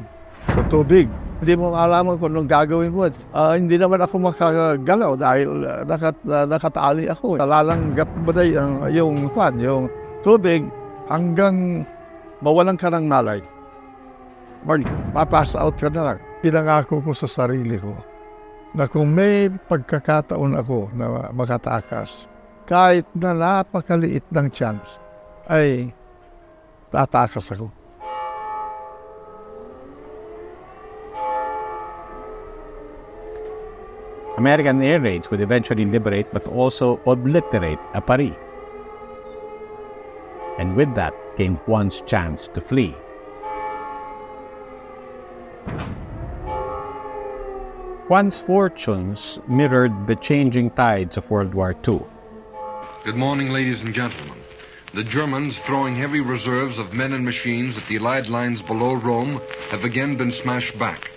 sa 0.50 0.62
tubig. 0.66 1.06
Hindi 1.39 1.54
mo 1.56 1.72
malaman 1.72 2.20
kung 2.20 2.36
anong 2.36 2.50
gagawin 2.51 2.92
mo. 2.92 3.08
Ah, 3.32 3.56
hindi 3.56 3.80
naman 3.80 4.04
ako 4.04 4.28
makagalaw 4.28 5.16
dahil 5.16 5.50
uh, 5.63 5.88
nakat, 5.88 6.18
uh, 6.28 6.44
nakatali 6.44 7.08
ako. 7.08 7.39
Talalanggap 7.39 8.10
mo 8.25 8.32
na 8.36 8.44
yung, 8.44 8.74
yung, 8.92 9.16
kwan, 9.32 9.56
yung 9.62 9.88
tubig 10.20 10.68
hanggang 11.08 11.88
mawalan 12.44 12.75
ka 12.75 12.92
ng 12.92 13.06
malay. 13.08 13.39
Mag, 14.68 14.84
mapass 15.16 15.56
out 15.56 15.80
ka 15.80 15.88
na 15.88 16.12
lang. 16.12 16.20
Pinangako 16.44 17.00
ko 17.00 17.16
sa 17.16 17.28
sarili 17.30 17.80
ko 17.80 17.96
na 18.75 18.86
kung 18.86 19.10
may 19.10 19.50
pagkakataon 19.50 20.54
ako 20.60 20.94
na 20.94 21.32
makatakas, 21.34 22.30
kahit 22.70 23.08
na 23.18 23.34
napakaliit 23.34 24.28
ng 24.30 24.48
chance, 24.54 25.01
ay 25.50 25.89
tatakas 26.91 27.51
ako. 27.51 27.72
American 34.38 34.81
air 34.81 35.01
raids 35.01 35.29
would 35.29 35.41
eventually 35.41 35.84
liberate 35.84 36.31
but 36.31 36.48
also 36.48 36.96
obliterate 37.05 37.79
Aparri. 37.93 38.31
And 40.58 40.75
with 40.75 40.96
that 40.96 41.13
came 41.36 41.58
Juan's 41.67 42.01
chance 42.08 42.48
to 42.55 42.62
flee. 42.62 42.96
Juan's 48.08 48.39
fortunes 48.39 49.39
mirrored 49.48 50.08
the 50.08 50.15
changing 50.15 50.72
tides 50.72 51.15
of 51.17 51.29
World 51.29 51.53
War 51.53 51.75
II. 51.88 52.01
Good 53.03 53.15
morning, 53.15 53.50
ladies 53.50 53.81
and 53.81 53.93
gentlemen. 53.93 54.38
The 54.91 55.03
Germans, 55.03 55.55
throwing 55.67 55.96
heavy 55.96 56.19
reserves 56.19 56.79
of 56.79 56.93
men 56.93 57.13
and 57.13 57.24
machines 57.24 57.77
at 57.77 57.88
the 57.88 57.98
Allied 57.98 58.27
lines 58.27 58.63
below 58.63 58.96
Rome, 58.96 59.39
have 59.69 59.84
again 59.84 60.17
been 60.17 60.31
smashed 60.31 60.79
back. 60.79 61.12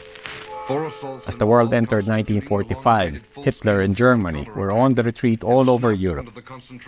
As 1.27 1.37
the 1.37 1.47
world 1.47 1.73
entered 1.73 2.07
1945, 2.07 3.23
Hitler 3.43 3.81
and 3.81 3.97
Germany 3.97 4.47
were 4.55 4.71
on 4.71 4.93
the 4.95 5.03
retreat 5.03 5.43
all 5.43 5.71
over 5.71 5.91
Europe. 5.91 6.29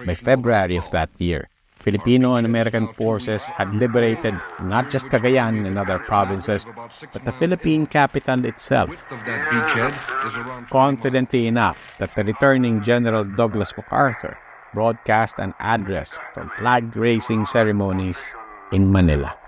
By 0.04 0.14
February 0.14 0.76
of 0.76 0.90
that 0.90 1.08
year, 1.18 1.48
Filipino 1.80 2.36
and 2.36 2.46
American 2.46 2.88
forces 2.92 3.44
had 3.44 3.72
liberated 3.74 4.38
not 4.60 4.90
just 4.90 5.06
Cagayan 5.06 5.66
and 5.66 5.78
other 5.78 5.98
provinces, 5.98 6.66
but 7.14 7.24
the 7.24 7.32
Philippine 7.32 7.86
capital 7.86 8.44
itself, 8.44 8.90
width 8.90 9.10
of 9.10 9.24
that 9.24 9.50
beachhead 9.50 10.28
is 10.28 10.34
around 10.36 10.68
confidently 10.68 11.46
enough 11.46 11.78
that 11.98 12.14
the 12.14 12.24
returning 12.24 12.82
General 12.82 13.24
Douglas 13.24 13.72
MacArthur 13.74 14.36
broadcast 14.74 15.38
an 15.38 15.54
address 15.60 16.18
from 16.34 16.50
flag 16.58 16.96
raising 16.96 17.46
ceremonies 17.46 18.34
in 18.72 18.90
Manila. 18.90 19.38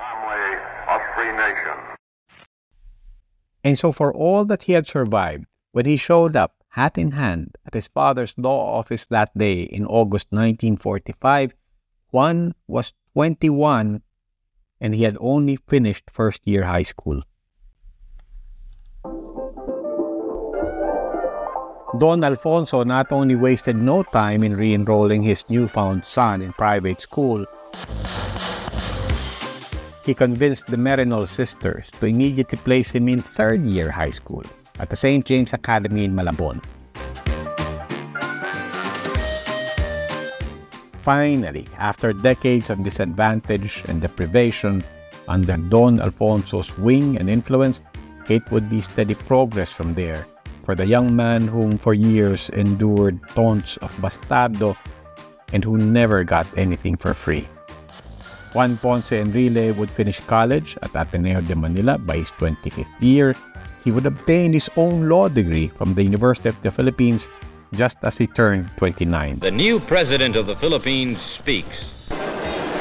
And 3.66 3.76
so, 3.76 3.90
for 3.90 4.14
all 4.14 4.44
that 4.46 4.62
he 4.70 4.72
had 4.72 4.86
survived, 4.86 5.44
When 5.72 5.84
he 5.84 5.98
showed 5.98 6.36
up, 6.36 6.62
hat 6.78 6.96
in 6.96 7.12
hand, 7.12 7.58
at 7.66 7.74
his 7.74 7.88
father's 7.88 8.32
law 8.38 8.78
office 8.78 9.06
that 9.06 9.36
day 9.36 9.62
in 9.62 9.84
August 9.84 10.28
1945, 10.30 11.52
Juan 12.12 12.54
was 12.68 12.94
21 13.12 14.02
and 14.80 14.94
he 14.94 15.02
had 15.02 15.16
only 15.20 15.56
finished 15.56 16.10
first 16.10 16.46
year 16.46 16.64
high 16.64 16.84
school. 16.84 17.22
Don 21.96 22.22
Alfonso 22.24 22.84
not 22.84 23.10
only 23.10 23.34
wasted 23.34 23.76
no 23.76 24.02
time 24.02 24.42
in 24.42 24.56
re 24.56 24.74
enrolling 24.74 25.22
his 25.22 25.48
newfound 25.48 26.04
son 26.04 26.42
in 26.42 26.52
private 26.52 27.00
school, 27.00 27.46
he 30.04 30.12
convinced 30.12 30.66
the 30.66 30.76
Merinol 30.76 31.26
sisters 31.26 31.90
to 31.98 32.06
immediately 32.06 32.58
place 32.58 32.92
him 32.92 33.08
in 33.08 33.22
third 33.22 33.64
year 33.64 33.90
high 33.90 34.10
school 34.10 34.44
at 34.78 34.90
the 34.90 34.96
St. 34.96 35.24
James 35.24 35.52
Academy 35.52 36.04
in 36.04 36.12
Malabon. 36.12 36.62
Finally, 41.00 41.66
after 41.78 42.12
decades 42.12 42.68
of 42.68 42.82
disadvantage 42.82 43.82
and 43.88 44.02
deprivation, 44.02 44.84
under 45.28 45.56
Don 45.56 46.00
Alfonso's 46.00 46.76
wing 46.78 47.16
and 47.16 47.30
influence, 47.30 47.80
it 48.28 48.42
would 48.50 48.68
be 48.68 48.80
steady 48.80 49.14
progress 49.14 49.72
from 49.72 49.94
there 49.94 50.26
for 50.66 50.74
the 50.74 50.84
young 50.84 51.14
man 51.14 51.46
whom 51.46 51.78
for 51.78 51.94
years 51.94 52.50
endured 52.50 53.22
taunts 53.38 53.78
of 53.78 53.94
bastardo 54.02 54.74
and 55.54 55.62
who 55.62 55.78
never 55.78 56.26
got 56.26 56.42
anything 56.58 56.98
for 56.98 57.14
free. 57.14 57.46
Juan 58.50 58.76
Ponce 58.82 59.14
Enrile 59.14 59.70
would 59.76 59.90
finish 59.90 60.18
college 60.26 60.76
at 60.82 60.90
Ateneo 60.90 61.40
de 61.40 61.54
Manila 61.54 61.98
by 61.98 62.18
his 62.18 62.34
25th 62.42 62.90
year. 62.98 63.30
He 63.84 63.92
would 63.92 64.06
obtain 64.06 64.52
his 64.52 64.68
own 64.76 65.08
law 65.08 65.28
degree 65.28 65.70
from 65.78 65.94
the 65.94 66.02
University 66.02 66.48
of 66.48 66.60
the 66.62 66.72
Philippines 66.72 67.28
just 67.74 68.02
as 68.02 68.18
he 68.18 68.26
turned 68.26 68.66
29. 68.76 69.38
The 69.38 69.50
new 69.50 69.78
president 69.78 70.34
of 70.34 70.46
the 70.46 70.56
Philippines 70.56 71.22
speaks. 71.22 72.10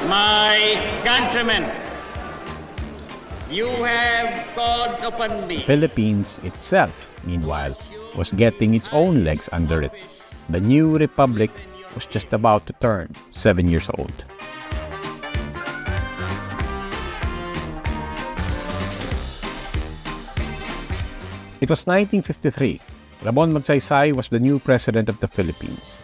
My 0.10 0.74
countrymen, 1.06 1.70
you 3.50 3.70
have 3.86 4.56
called 4.56 5.00
upon 5.02 5.48
me. 5.48 5.58
The 5.58 5.64
Philippines 5.64 6.40
itself, 6.44 7.08
meanwhile, 7.26 7.78
was 8.18 8.34
getting 8.34 8.74
its 8.74 8.90
own 8.92 9.24
legs 9.24 9.50
under 9.52 9.82
it. 9.82 9.94
The 10.50 10.62
new 10.62 10.98
republic 10.98 11.52
was 11.94 12.06
just 12.06 12.34
about 12.34 12.66
to 12.68 12.74
turn 12.82 13.14
seven 13.30 13.68
years 13.68 13.90
old. 13.98 14.14
It 21.62 21.70
was 21.70 21.88
1953. 21.88 22.82
Ramon 23.24 23.54
Magsaysay 23.54 24.14
was 24.14 24.28
the 24.28 24.40
new 24.40 24.60
president 24.60 25.10
of 25.10 25.20
the 25.20 25.28
Philippines. 25.28 25.98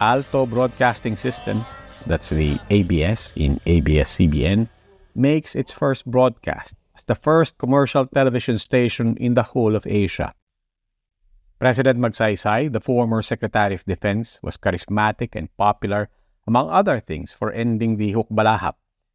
Alto 0.00 0.46
Broadcasting 0.46 1.16
System, 1.16 1.64
that's 2.06 2.30
the 2.30 2.58
ABS 2.70 3.32
in 3.36 3.60
ABS-CBN, 3.66 4.68
makes 5.14 5.54
its 5.54 5.72
first 5.72 6.04
broadcast 6.10 6.74
as 6.96 7.04
the 7.04 7.14
first 7.14 7.58
commercial 7.58 8.06
television 8.06 8.58
station 8.58 9.16
in 9.16 9.34
the 9.34 9.42
whole 9.42 9.74
of 9.74 9.86
Asia. 9.86 10.34
President 11.58 11.98
Magsaysay, 11.98 12.72
the 12.72 12.80
former 12.80 13.22
Secretary 13.22 13.74
of 13.74 13.84
Defense, 13.84 14.38
was 14.42 14.56
charismatic 14.56 15.34
and 15.34 15.54
popular, 15.56 16.08
among 16.46 16.68
other 16.68 17.00
things, 17.00 17.32
for 17.32 17.52
ending 17.52 17.96
the 17.96 18.12
Hukbalahap, 18.12 18.74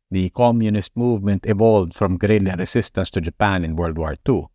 the 0.10 0.30
communist 0.30 0.96
movement 0.96 1.46
evolved 1.46 1.94
from 1.94 2.18
guerrilla 2.18 2.56
resistance 2.58 3.12
to 3.12 3.22
Japan 3.22 3.64
in 3.64 3.76
World 3.76 3.98
War 3.98 4.16
II. 4.28 4.48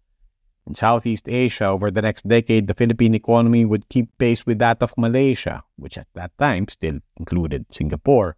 In 0.66 0.74
Southeast 0.74 1.28
Asia, 1.28 1.66
over 1.66 1.90
the 1.90 2.02
next 2.02 2.26
decade, 2.26 2.66
the 2.66 2.74
Philippine 2.74 3.14
economy 3.14 3.64
would 3.64 3.88
keep 3.88 4.16
pace 4.18 4.46
with 4.46 4.58
that 4.58 4.82
of 4.82 4.94
Malaysia, 4.96 5.62
which 5.76 5.98
at 5.98 6.08
that 6.14 6.36
time 6.38 6.66
still 6.68 7.00
included 7.16 7.66
Singapore, 7.72 8.36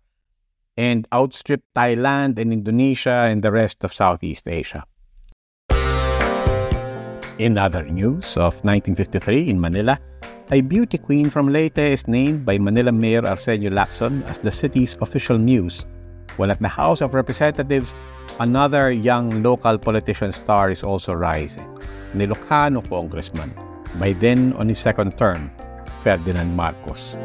and 0.76 1.08
outstrip 1.12 1.62
Thailand 1.74 2.38
and 2.38 2.52
Indonesia 2.52 3.26
and 3.28 3.42
the 3.42 3.52
rest 3.52 3.82
of 3.84 3.92
Southeast 3.92 4.46
Asia. 4.46 4.84
In 7.38 7.58
other 7.58 7.84
news 7.84 8.36
of 8.36 8.64
1953 8.64 9.50
in 9.50 9.60
Manila, 9.60 9.98
a 10.52 10.60
beauty 10.60 10.96
queen 10.96 11.28
from 11.28 11.48
Leyte 11.48 11.78
is 11.78 12.06
named 12.06 12.46
by 12.46 12.56
Manila 12.56 12.92
Mayor 12.92 13.26
Arsenio 13.26 13.70
Lacson 13.70 14.22
as 14.28 14.38
the 14.38 14.52
city's 14.52 14.96
official 15.00 15.38
muse, 15.38 15.84
while 16.36 16.50
at 16.50 16.60
the 16.60 16.68
House 16.68 17.02
of 17.02 17.14
Representatives, 17.14 17.94
another 18.38 18.90
young 18.90 19.42
local 19.42 19.76
politician 19.76 20.32
star 20.32 20.70
is 20.70 20.82
also 20.82 21.12
rising, 21.14 21.66
an 22.12 22.20
Ilocano 22.20 22.88
congressman, 22.88 23.52
by 23.98 24.12
then 24.12 24.52
on 24.54 24.68
his 24.68 24.78
second 24.78 25.18
term, 25.18 25.50
Ferdinand 26.04 26.54
Marcos. 26.54 27.16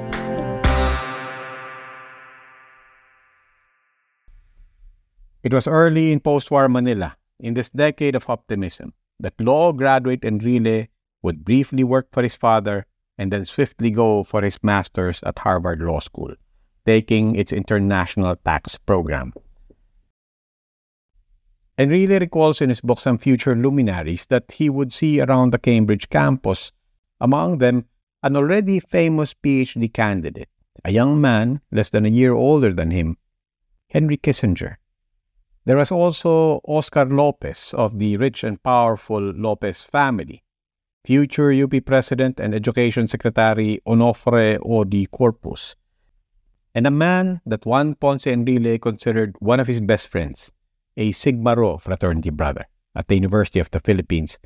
It 5.43 5.53
was 5.53 5.67
early 5.67 6.11
in 6.11 6.19
post-war 6.19 6.69
Manila, 6.69 7.17
in 7.39 7.55
this 7.55 7.71
decade 7.71 8.15
of 8.15 8.29
optimism, 8.29 8.93
that 9.19 9.39
law 9.39 9.73
graduate 9.73 10.21
Enrile 10.21 10.87
would 11.23 11.43
briefly 11.43 11.83
work 11.83 12.09
for 12.11 12.21
his 12.21 12.35
father 12.35 12.85
and 13.17 13.31
then 13.31 13.45
swiftly 13.45 13.91
go 13.91 14.23
for 14.23 14.41
his 14.41 14.63
master's 14.63 15.21
at 15.23 15.39
Harvard 15.39 15.81
Law 15.81 15.99
School, 15.99 16.35
taking 16.85 17.35
its 17.35 17.51
international 17.51 18.35
tax 18.35 18.77
program. 18.77 19.33
Enrile 21.77 22.19
recalls 22.19 22.61
in 22.61 22.69
his 22.69 22.81
book 22.81 22.99
some 22.99 23.17
future 23.17 23.55
luminaries 23.55 24.27
that 24.27 24.51
he 24.51 24.69
would 24.69 24.93
see 24.93 25.19
around 25.19 25.51
the 25.51 25.59
Cambridge 25.59 26.09
campus, 26.09 26.71
among 27.19 27.57
them 27.57 27.85
an 28.21 28.35
already 28.35 28.79
famous 28.79 29.33
PhD 29.33 29.91
candidate, 29.91 30.49
a 30.85 30.91
young 30.91 31.19
man 31.19 31.61
less 31.71 31.89
than 31.89 32.05
a 32.05 32.09
year 32.09 32.33
older 32.33 32.71
than 32.71 32.91
him, 32.91 33.17
Henry 33.89 34.17
Kissinger. 34.17 34.77
There 35.63 35.77
was 35.77 35.91
also 35.91 36.59
Oscar 36.65 37.05
Lopez 37.05 37.75
of 37.77 37.99
the 37.99 38.17
rich 38.17 38.43
and 38.43 38.61
powerful 38.63 39.21
Lopez 39.21 39.83
family, 39.83 40.43
future 41.05 41.51
UP 41.53 41.85
President 41.85 42.39
and 42.39 42.55
Education 42.55 43.07
Secretary 43.07 43.79
Onofre 43.85 44.57
Odi 44.65 45.05
Corpuz, 45.05 45.75
and 46.73 46.87
a 46.87 46.91
man 46.91 47.41
that 47.45 47.65
Juan 47.65 47.93
Ponce 47.93 48.25
Enrile 48.25 48.81
considered 48.81 49.35
one 49.37 49.59
of 49.59 49.67
his 49.67 49.81
best 49.81 50.07
friends, 50.07 50.51
a 50.97 51.11
Sigma 51.11 51.55
Rho 51.55 51.77
fraternity 51.77 52.31
brother 52.31 52.65
at 52.95 53.07
the 53.07 53.15
University 53.15 53.59
of 53.59 53.69
the 53.69 53.79
Philippines, 53.79 54.39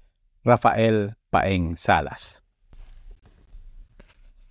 Rafael 0.44 1.14
Paeng 1.34 1.80
Salas. 1.80 2.42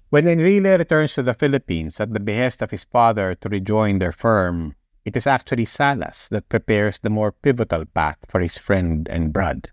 When 0.08 0.24
Enrile 0.24 0.78
returns 0.78 1.14
to 1.14 1.22
the 1.22 1.34
Philippines 1.34 2.00
at 2.00 2.14
the 2.14 2.20
behest 2.20 2.62
of 2.62 2.70
his 2.70 2.84
father 2.84 3.34
to 3.34 3.48
rejoin 3.50 3.98
their 3.98 4.12
firm, 4.12 4.76
it 5.04 5.16
is 5.16 5.26
actually 5.26 5.64
Salas 5.64 6.28
that 6.28 6.48
prepares 6.48 6.98
the 6.98 7.10
more 7.10 7.32
pivotal 7.32 7.84
path 7.84 8.18
for 8.28 8.40
his 8.40 8.56
friend 8.56 9.06
and 9.10 9.32
brad. 9.32 9.68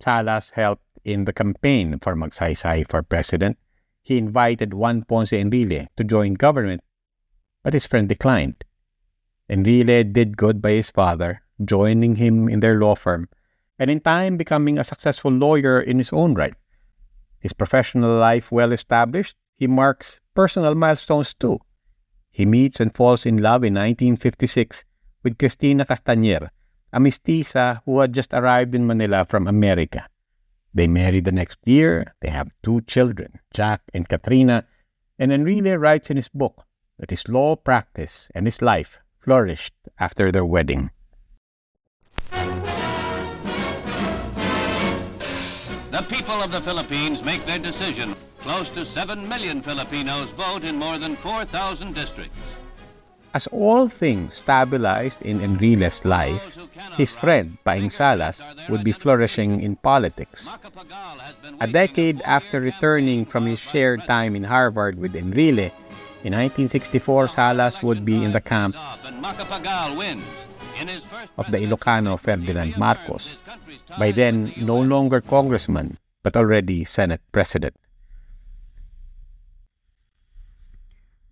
Salas 0.00 0.50
helped 0.50 0.84
in 1.04 1.24
the 1.24 1.32
campaign 1.32 1.98
for 1.98 2.14
Magsaysay 2.14 2.88
for 2.88 3.02
president. 3.02 3.58
He 4.02 4.18
invited 4.18 4.74
Juan 4.74 5.02
Ponce 5.02 5.32
Enrile 5.32 5.88
to 5.96 6.04
join 6.04 6.34
government, 6.34 6.82
but 7.62 7.72
his 7.72 7.86
friend 7.86 8.08
declined. 8.08 8.64
Enrile 9.50 10.12
did 10.12 10.36
good 10.36 10.62
by 10.62 10.72
his 10.72 10.90
father, 10.90 11.42
joining 11.64 12.16
him 12.16 12.48
in 12.48 12.60
their 12.60 12.78
law 12.78 12.94
firm, 12.94 13.28
and 13.78 13.90
in 13.90 14.00
time 14.00 14.36
becoming 14.36 14.78
a 14.78 14.84
successful 14.84 15.32
lawyer 15.32 15.80
in 15.80 15.98
his 15.98 16.12
own 16.12 16.34
right. 16.34 16.54
His 17.40 17.52
professional 17.52 18.16
life 18.16 18.52
well 18.52 18.72
established, 18.72 19.36
he 19.56 19.66
marks 19.66 20.20
personal 20.34 20.74
milestones 20.74 21.34
too. 21.34 21.58
He 22.34 22.46
meets 22.46 22.80
and 22.80 22.92
falls 22.92 23.26
in 23.26 23.36
love 23.36 23.62
in 23.62 23.74
1956 23.74 24.82
with 25.22 25.38
Cristina 25.38 25.84
Castañer, 25.84 26.48
a 26.92 26.98
mestiza 26.98 27.80
who 27.84 28.00
had 28.00 28.12
just 28.12 28.34
arrived 28.34 28.74
in 28.74 28.88
Manila 28.88 29.24
from 29.24 29.46
America. 29.46 30.08
They 30.74 30.88
marry 30.88 31.20
the 31.20 31.30
next 31.30 31.58
year. 31.64 32.12
They 32.22 32.30
have 32.30 32.50
two 32.60 32.80
children, 32.80 33.38
Jack 33.54 33.82
and 33.94 34.08
Katrina, 34.08 34.66
and 35.16 35.30
Enrile 35.30 35.78
writes 35.78 36.10
in 36.10 36.16
his 36.16 36.28
book 36.28 36.64
that 36.98 37.10
his 37.10 37.28
law 37.28 37.54
practice 37.54 38.28
and 38.34 38.48
his 38.48 38.60
life 38.60 38.98
flourished 39.20 39.74
after 40.00 40.32
their 40.32 40.44
wedding. 40.44 40.90
The 45.94 46.02
people 46.10 46.42
of 46.42 46.50
the 46.50 46.60
Philippines 46.60 47.22
make 47.22 47.46
their 47.46 47.60
decision. 47.60 48.16
Close 48.42 48.68
to 48.70 48.84
7 48.84 49.28
million 49.28 49.62
Filipinos 49.62 50.26
vote 50.34 50.64
in 50.64 50.74
more 50.74 50.98
than 50.98 51.14
4,000 51.14 51.94
districts. 51.94 52.34
As 53.32 53.46
all 53.54 53.86
things 53.86 54.34
stabilized 54.34 55.22
in 55.22 55.38
Enrile's 55.38 56.04
life, 56.04 56.58
his 56.98 57.14
friend 57.14 57.58
Paeng 57.64 57.92
Salas 57.92 58.42
would 58.68 58.82
be 58.82 58.90
flourishing 58.90 59.62
in 59.62 59.76
politics. 59.76 60.50
A 61.60 61.68
decade 61.68 62.20
after 62.22 62.58
returning 62.58 63.24
from 63.24 63.46
his 63.46 63.60
shared 63.60 64.02
time 64.02 64.34
in 64.34 64.42
Harvard 64.42 64.98
with 64.98 65.14
Enrile, 65.14 65.70
in 66.26 66.34
1964 66.34 67.28
Salas 67.28 67.84
would 67.84 68.04
be 68.04 68.18
in 68.24 68.32
the 68.32 68.42
camp 68.42 68.74
of 71.38 71.50
the 71.50 71.58
Ilocano 71.58 72.18
Ferdinand 72.18 72.76
Marcos, 72.76 73.36
by 73.98 74.10
then 74.10 74.52
no 74.58 74.80
longer 74.80 75.20
congressman, 75.20 75.98
but 76.22 76.36
already 76.36 76.84
Senate 76.84 77.22
President. 77.32 77.76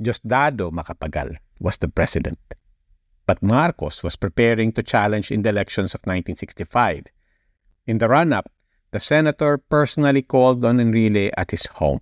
Diosdado 0.00 0.70
Macapagal 0.70 1.36
was 1.60 1.76
the 1.76 1.88
president, 1.88 2.38
but 3.26 3.42
Marcos 3.42 4.02
was 4.02 4.16
preparing 4.16 4.72
to 4.72 4.82
challenge 4.82 5.30
in 5.30 5.42
the 5.42 5.50
elections 5.50 5.94
of 5.94 6.00
1965. 6.02 7.06
In 7.86 7.98
the 7.98 8.08
run-up, 8.08 8.50
the 8.90 9.00
senator 9.00 9.58
personally 9.58 10.22
called 10.22 10.64
on 10.64 10.78
Enrile 10.78 11.30
at 11.36 11.50
his 11.50 11.66
home. 11.66 12.00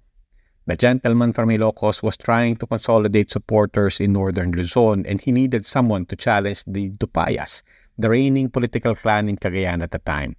The 0.67 0.77
gentleman 0.77 1.33
from 1.33 1.49
Ilocos 1.49 2.03
was 2.03 2.17
trying 2.17 2.57
to 2.57 2.67
consolidate 2.67 3.31
supporters 3.31 3.99
in 3.99 4.13
northern 4.13 4.53
Luzon 4.53 5.07
and 5.07 5.21
he 5.21 5.33
needed 5.33 5.65
someone 5.65 6.07
to 6.07 6.17
challenge 6.17 6.65
the 6.67 6.91
Dupayas, 6.91 7.63
the 7.99 8.11
reigning 8.11 8.51
political 8.51 8.95
clan 8.95 9.29
in 9.29 9.37
Cagayan 9.37 9.83
at 9.83 9.91
the 9.91 9.99
time. 9.99 10.37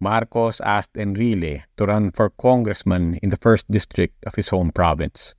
Marcos 0.00 0.60
asked 0.60 0.94
Enrile 0.94 1.62
to 1.76 1.86
run 1.86 2.12
for 2.12 2.30
congressman 2.30 3.18
in 3.22 3.30
the 3.30 3.38
first 3.38 3.70
district 3.70 4.14
of 4.26 4.34
his 4.34 4.50
home 4.50 4.70
province. 4.70 5.34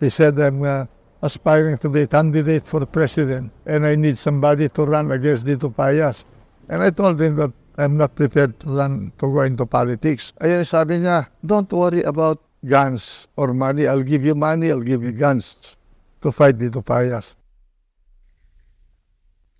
He 0.00 0.10
said, 0.10 0.38
I'm 0.38 0.62
uh, 0.62 0.84
aspiring 1.22 1.78
to 1.78 1.88
be 1.88 2.02
a 2.02 2.06
candidate 2.06 2.66
for 2.66 2.84
president 2.84 3.52
and 3.64 3.86
I 3.86 3.94
need 3.94 4.18
somebody 4.18 4.68
to 4.68 4.84
run 4.84 5.10
against 5.12 5.46
the 5.46 5.56
Dupayas. 5.56 6.24
And 6.68 6.82
I 6.82 6.90
told 6.90 7.20
him 7.20 7.36
that 7.36 7.52
I'm 7.78 7.96
not 7.96 8.14
prepared 8.14 8.60
to 8.60 8.68
run 8.68 9.12
to 9.18 9.32
go 9.32 9.40
into 9.42 9.66
politics. 9.66 10.32
Ayun 10.40 10.66
sabi 10.66 11.00
niya, 11.00 11.28
don't 11.44 11.72
worry 11.72 12.02
about 12.02 12.42
guns 12.64 13.28
or 13.36 13.54
money. 13.54 13.86
I'll 13.86 14.02
give 14.02 14.24
you 14.24 14.34
money, 14.34 14.70
I'll 14.70 14.84
give 14.84 15.02
you 15.02 15.12
guns 15.12 15.76
to 16.20 16.32
fight 16.32 16.58
the 16.58 16.68
Dupayas. 16.68 17.34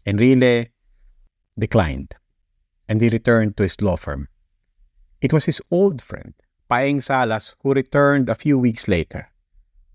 Enrile 0.06 0.68
declined 1.58 2.14
and 2.88 3.00
he 3.00 3.08
returned 3.08 3.56
to 3.56 3.62
his 3.62 3.80
law 3.80 3.96
firm. 3.96 4.28
It 5.20 5.32
was 5.32 5.46
his 5.46 5.62
old 5.70 6.02
friend, 6.02 6.34
Paeng 6.70 7.02
Salas, 7.02 7.54
who 7.62 7.72
returned 7.72 8.28
a 8.28 8.34
few 8.34 8.58
weeks 8.58 8.88
later. 8.88 9.30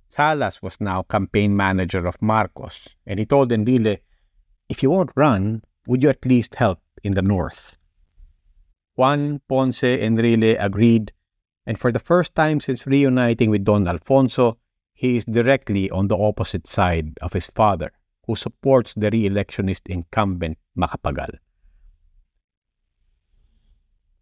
Salas 0.10 0.62
was 0.62 0.80
now 0.80 1.04
campaign 1.04 1.56
manager 1.56 2.08
of 2.08 2.22
Marcos, 2.22 2.88
and 3.06 3.20
he 3.20 3.26
told 3.26 3.52
Enrile, 3.52 4.00
If 4.70 4.82
you 4.82 4.90
won't 4.90 5.12
run, 5.16 5.64
would 5.86 6.02
you 6.02 6.10
at 6.10 6.26
least 6.26 6.56
help 6.56 6.80
in 7.04 7.14
the 7.14 7.22
north? 7.22 7.78
Juan 8.98 9.42
Ponce 9.48 9.84
Enrile 9.84 10.58
agreed, 10.60 11.14
and 11.68 11.78
for 11.78 11.92
the 11.92 12.00
first 12.00 12.34
time 12.34 12.60
since 12.60 12.88
reuniting 12.88 13.52
with 13.52 13.64
Don 13.64 13.88
Alfonso, 13.88 14.58
he 14.96 15.18
is 15.18 15.26
directly 15.26 15.88
on 15.92 16.08
the 16.08 16.18
opposite 16.18 16.66
side 16.66 17.16
of 17.22 17.34
his 17.34 17.46
father, 17.46 17.92
who 18.26 18.36
supports 18.36 18.96
the 18.96 19.12
re-electionist 19.12 19.88
incumbent 19.88 20.58
Macapagal. 20.76 21.38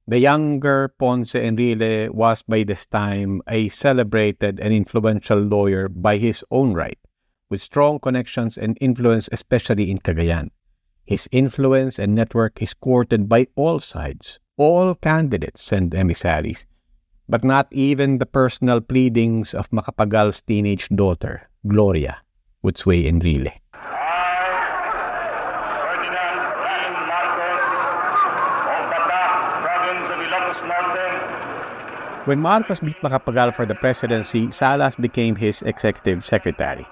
The 0.05 0.19
younger 0.19 0.93
Ponce 0.99 1.35
Enrile 1.35 2.09
was 2.09 2.43
by 2.43 2.63
this 2.63 2.85
time 2.85 3.41
a 3.47 3.69
celebrated 3.69 4.59
and 4.59 4.73
influential 4.73 5.39
lawyer 5.39 5.87
by 5.87 6.17
his 6.17 6.43
own 6.51 6.73
right, 6.73 6.99
with 7.49 7.61
strong 7.61 7.99
connections 7.99 8.57
and 8.57 8.77
influence 8.81 9.29
especially 9.31 9.89
in 9.89 9.99
Cagayan. 9.99 10.49
His 11.05 11.29
influence 11.31 11.97
and 11.97 12.13
network 12.13 12.61
is 12.61 12.73
courted 12.73 13.29
by 13.29 13.47
all 13.55 13.79
sides. 13.79 14.41
All 14.57 14.95
candidates 14.95 15.59
send 15.61 15.93
emissaries, 15.93 16.65
but 17.27 17.43
not 17.43 17.67
even 17.75 18.19
the 18.19 18.25
personal 18.25 18.79
pleadings 18.79 19.53
of 19.53 19.67
Macapagal's 19.69 20.39
teenage 20.39 20.87
daughter, 20.87 21.49
Gloria, 21.67 22.23
would 22.63 22.77
sway 22.77 23.03
Enrile. 23.03 23.51
When 32.23 32.39
Marcos 32.39 32.79
beat 32.79 32.95
Macapagal 33.03 33.55
for 33.59 33.65
the 33.67 33.75
presidency, 33.75 34.49
Salas 34.51 34.95
became 34.95 35.35
his 35.35 35.63
executive 35.63 36.25
secretary. 36.25 36.87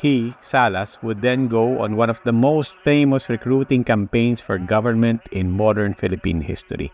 He, 0.00 0.34
Salas, 0.40 0.98
would 1.02 1.22
then 1.22 1.48
go 1.48 1.80
on 1.80 1.96
one 1.96 2.10
of 2.10 2.20
the 2.24 2.32
most 2.32 2.74
famous 2.84 3.28
recruiting 3.28 3.82
campaigns 3.82 4.40
for 4.40 4.58
government 4.58 5.22
in 5.32 5.50
modern 5.50 5.94
Philippine 5.94 6.42
history, 6.42 6.92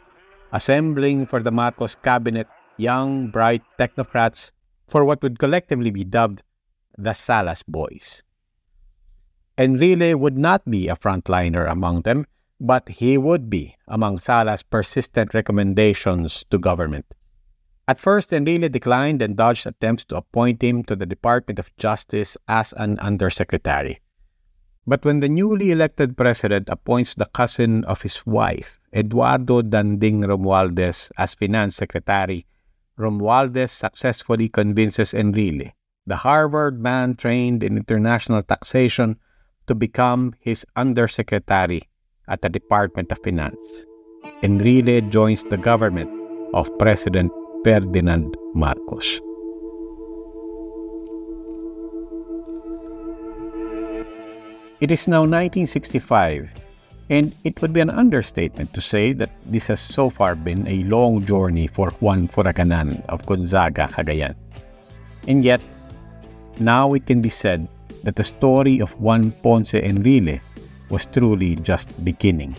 assembling 0.53 1.27
for 1.27 1.43
the 1.43 1.51
Marcos 1.51 1.97
cabinet 1.97 2.47
young, 2.77 3.29
bright 3.29 3.63
technocrats 3.79 4.53
for 4.87 5.05
what 5.05 5.23
would 5.23 5.39
collectively 5.39 5.91
be 5.91 6.05
dubbed 6.05 6.43
the 6.97 7.13
Salas 7.13 7.63
Boys. 7.63 8.23
Enrile 9.59 10.15
would 10.15 10.39
not 10.39 10.65
be 10.69 10.89
a 10.89 10.97
frontliner 10.97 11.69
among 11.69 12.03
them, 12.03 12.27
but 12.61 12.89
he 12.89 13.19
would 13.19 13.51
be 13.51 13.77
among 13.89 14.19
Salas' 14.19 14.63
persistent 14.63 15.35
recommendations 15.35 16.45
to 16.51 16.59
government. 16.59 17.07
At 17.93 18.01
first, 18.01 18.31
Enrile 18.31 18.73
declined 18.73 19.21
and 19.21 19.37
dodged 19.37 19.67
attempts 19.67 20.07
to 20.07 20.17
appoint 20.17 20.63
him 20.63 20.83
to 20.85 20.97
the 20.97 21.05
Department 21.05 21.59
of 21.59 21.77
Justice 21.77 22.39
as 22.49 22.73
an 22.73 22.99
undersecretary. 23.01 24.01
But 24.87 25.05
when 25.05 25.21
the 25.21 25.29
newly 25.29 25.73
elected 25.73 26.17
president 26.17 26.71
appoints 26.71 27.13
the 27.13 27.29
cousin 27.37 27.85
of 27.85 28.01
his 28.01 28.25
wife, 28.25 28.81
Eduardo 28.97 29.61
Danding 29.61 30.23
Romualdez, 30.23 31.11
as 31.19 31.35
finance 31.35 31.77
secretary, 31.77 32.47
Romualdez 32.97 33.69
successfully 33.69 34.49
convinces 34.49 35.13
Enrile, 35.13 35.73
the 36.07 36.17
Harvard 36.17 36.81
man 36.81 37.15
trained 37.15 37.63
in 37.63 37.77
international 37.77 38.41
taxation, 38.41 39.21
to 39.67 39.75
become 39.75 40.33
his 40.41 40.65
undersecretary 40.77 41.91
at 42.27 42.41
the 42.41 42.49
Department 42.49 43.13
of 43.13 43.19
Finance. 43.23 43.85
Enrile 44.43 45.11
joins 45.11 45.45
the 45.45 45.59
government 45.59 46.09
of 46.55 46.73
President 46.79 47.31
Ferdinand 47.65 48.37
Marcos. 48.55 49.21
It 54.81 54.91
is 54.91 55.07
now 55.07 55.23
1965, 55.23 56.51
and 57.09 57.33
it 57.45 57.63
would 57.63 57.73
be 57.73 57.79
an 57.79 57.91
understatement 57.91 58.75
to 58.75 58.81
say 58.81 59.13
that 59.13 59.31
this 59.47 59.69
has 59.69 59.79
so 59.79 60.11
far 60.11 60.35
been 60.35 60.67
a 60.67 60.83
long 60.91 61.25
journey 61.25 61.69
for 61.69 61.91
Juan 62.01 62.27
Furaganan 62.27 63.07
of 63.07 63.25
Gonzaga, 63.27 63.87
Cagayan. 63.87 64.35
And 65.29 65.45
yet, 65.45 65.61
now 66.59 66.95
it 66.95 67.07
can 67.07 67.23
be 67.23 67.31
said 67.31 67.69
that 68.03 68.17
the 68.17 68.25
story 68.25 68.81
of 68.81 68.99
Juan 69.01 69.31
Ponce 69.31 69.75
Enrile 69.75 70.41
was 70.91 71.07
truly 71.07 71.55
just 71.55 71.87
beginning. 72.05 72.57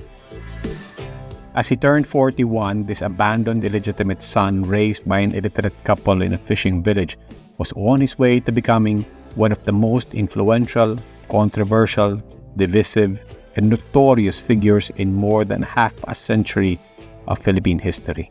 As 1.55 1.69
he 1.69 1.75
turned 1.75 2.07
41, 2.07 2.85
this 2.85 3.03
abandoned 3.03 3.63
illegitimate 3.63 4.23
son, 4.23 4.63
raised 4.63 5.07
by 5.07 5.19
an 5.19 5.35
illiterate 5.35 5.75
couple 5.83 6.23
in 6.23 6.33
a 6.33 6.37
fishing 6.37 6.81
village, 6.81 7.15
was 7.59 7.71
on 7.75 8.01
his 8.01 8.17
way 8.17 8.39
to 8.39 8.51
becoming 8.51 9.05
one 9.35 9.51
of 9.51 9.61
the 9.61 9.71
most 9.71 10.15
influential, 10.15 10.97
controversial, 11.29 12.19
divisive, 12.57 13.21
and 13.55 13.69
notorious 13.69 14.39
figures 14.39 14.89
in 14.95 15.13
more 15.13 15.45
than 15.45 15.61
half 15.61 15.93
a 16.07 16.15
century 16.15 16.79
of 17.27 17.37
Philippine 17.37 17.77
history. 17.77 18.27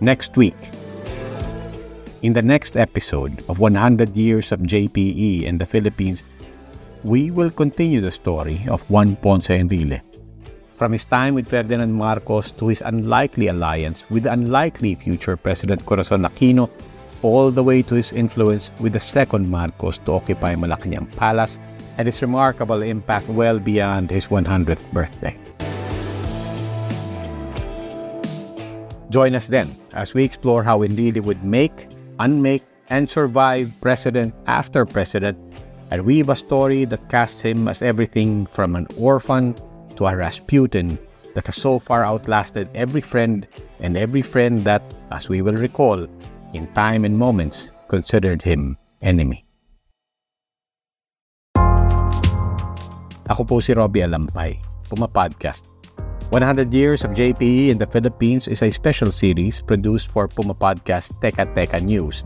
Next 0.00 0.36
week, 0.36 0.58
in 2.22 2.32
the 2.32 2.42
next 2.42 2.76
episode 2.76 3.44
of 3.48 3.60
100 3.60 4.16
Years 4.16 4.50
of 4.50 4.60
JPE 4.60 5.44
in 5.44 5.58
the 5.58 5.66
Philippines, 5.66 6.24
we 7.04 7.30
will 7.32 7.50
continue 7.50 8.00
the 8.00 8.10
story 8.10 8.62
of 8.68 8.82
Juan 8.88 9.16
Ponce 9.16 9.48
Enrile. 9.48 10.00
From 10.76 10.92
his 10.92 11.04
time 11.04 11.34
with 11.34 11.48
Ferdinand 11.48 11.92
Marcos 11.92 12.50
to 12.52 12.68
his 12.68 12.80
unlikely 12.80 13.48
alliance 13.48 14.04
with 14.10 14.24
the 14.24 14.32
unlikely 14.32 14.94
future 14.94 15.36
President 15.36 15.84
Corazon 15.84 16.22
Aquino, 16.22 16.70
all 17.22 17.50
the 17.50 17.62
way 17.62 17.82
to 17.82 17.94
his 17.94 18.12
influence 18.12 18.70
with 18.78 18.92
the 18.92 19.00
second 19.00 19.48
Marcos 19.48 19.98
to 19.98 20.12
occupy 20.12 20.54
Malacanang 20.54 21.10
Palace 21.16 21.58
and 21.98 22.06
his 22.06 22.22
remarkable 22.22 22.82
impact 22.82 23.28
well 23.28 23.58
beyond 23.58 24.10
his 24.10 24.26
100th 24.26 24.82
birthday. 24.92 25.36
Join 29.10 29.34
us 29.34 29.46
then 29.46 29.68
as 29.94 30.14
we 30.14 30.24
explore 30.24 30.62
how 30.62 30.80
Enrile 30.80 31.20
would 31.20 31.44
make, 31.44 31.88
unmake, 32.18 32.64
and 32.88 33.08
survive 33.08 33.72
president 33.80 34.34
after 34.46 34.86
president 34.86 35.51
and 35.92 36.08
weave 36.08 36.32
a 36.32 36.36
story 36.36 36.88
that 36.88 37.04
casts 37.12 37.44
him 37.44 37.68
as 37.68 37.84
everything 37.84 38.48
from 38.48 38.80
an 38.80 38.88
orphan 38.96 39.52
to 39.92 40.08
a 40.08 40.16
Rasputin 40.16 40.96
that 41.36 41.44
has 41.44 41.60
so 41.60 41.76
far 41.76 42.00
outlasted 42.00 42.64
every 42.72 43.04
friend 43.04 43.44
and 43.84 43.92
every 44.00 44.24
friend 44.24 44.64
that, 44.64 44.80
as 45.12 45.28
we 45.28 45.44
will 45.44 45.52
recall, 45.52 46.08
in 46.56 46.64
time 46.72 47.04
and 47.04 47.12
moments 47.12 47.76
considered 47.92 48.40
him 48.40 48.80
enemy. 49.04 49.44
Ako 53.28 53.44
po 53.44 53.60
si 53.60 53.76
Robbie 53.76 54.00
Alampay, 54.00 54.64
Puma 54.88 55.12
Podcast. 55.12 55.68
100 56.32 56.72
Years 56.72 57.04
of 57.04 57.12
JPE 57.12 57.68
in 57.68 57.76
the 57.76 57.84
Philippines 57.84 58.48
is 58.48 58.64
a 58.64 58.72
special 58.72 59.12
series 59.12 59.60
produced 59.60 60.08
for 60.08 60.24
Puma 60.24 60.56
Podcast 60.56 61.12
Teka 61.20 61.52
Teka 61.52 61.84
News 61.84 62.24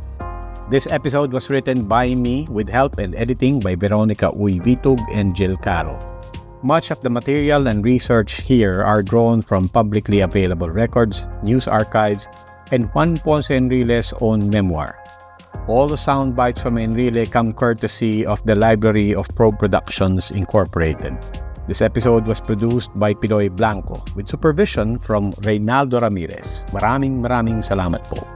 This 0.67 0.91
episode 0.91 1.31
was 1.31 1.47
written 1.47 1.87
by 1.87 2.19
me 2.19 2.51
with 2.51 2.67
help 2.67 2.99
and 2.99 3.15
editing 3.15 3.63
by 3.63 3.79
Veronica 3.79 4.35
Uy 4.35 4.59
Vitug 4.59 4.99
and 5.15 5.31
Jill 5.31 5.55
Carroll. 5.63 5.95
Much 6.67 6.91
of 6.91 6.99
the 7.07 7.11
material 7.11 7.71
and 7.71 7.87
research 7.87 8.43
here 8.43 8.83
are 8.83 8.99
drawn 8.99 9.43
from 9.43 9.71
publicly 9.71 10.27
available 10.27 10.67
records, 10.67 11.23
news 11.47 11.71
archives, 11.71 12.27
and 12.75 12.91
Juan 12.91 13.15
Ponce 13.23 13.47
Enrile's 13.47 14.11
own 14.19 14.51
memoir. 14.51 14.99
All 15.71 15.87
the 15.87 15.97
sound 15.97 16.35
bites 16.35 16.63
from 16.63 16.83
Enrile 16.83 17.31
come 17.31 17.55
courtesy 17.55 18.27
of 18.27 18.43
the 18.43 18.59
Library 18.59 19.15
of 19.15 19.31
Probe 19.39 19.63
Productions 19.63 20.33
Incorporated. 20.33 21.15
This 21.71 21.79
episode 21.79 22.27
was 22.27 22.41
produced 22.43 22.91
by 22.99 23.15
Pinoy 23.15 23.55
Blanco 23.55 24.03
with 24.19 24.27
supervision 24.27 24.99
from 24.99 25.31
Reynaldo 25.47 26.03
Ramirez. 26.03 26.67
Maraming 26.75 27.23
maraming 27.23 27.63
salamat 27.63 28.03
po. 28.11 28.36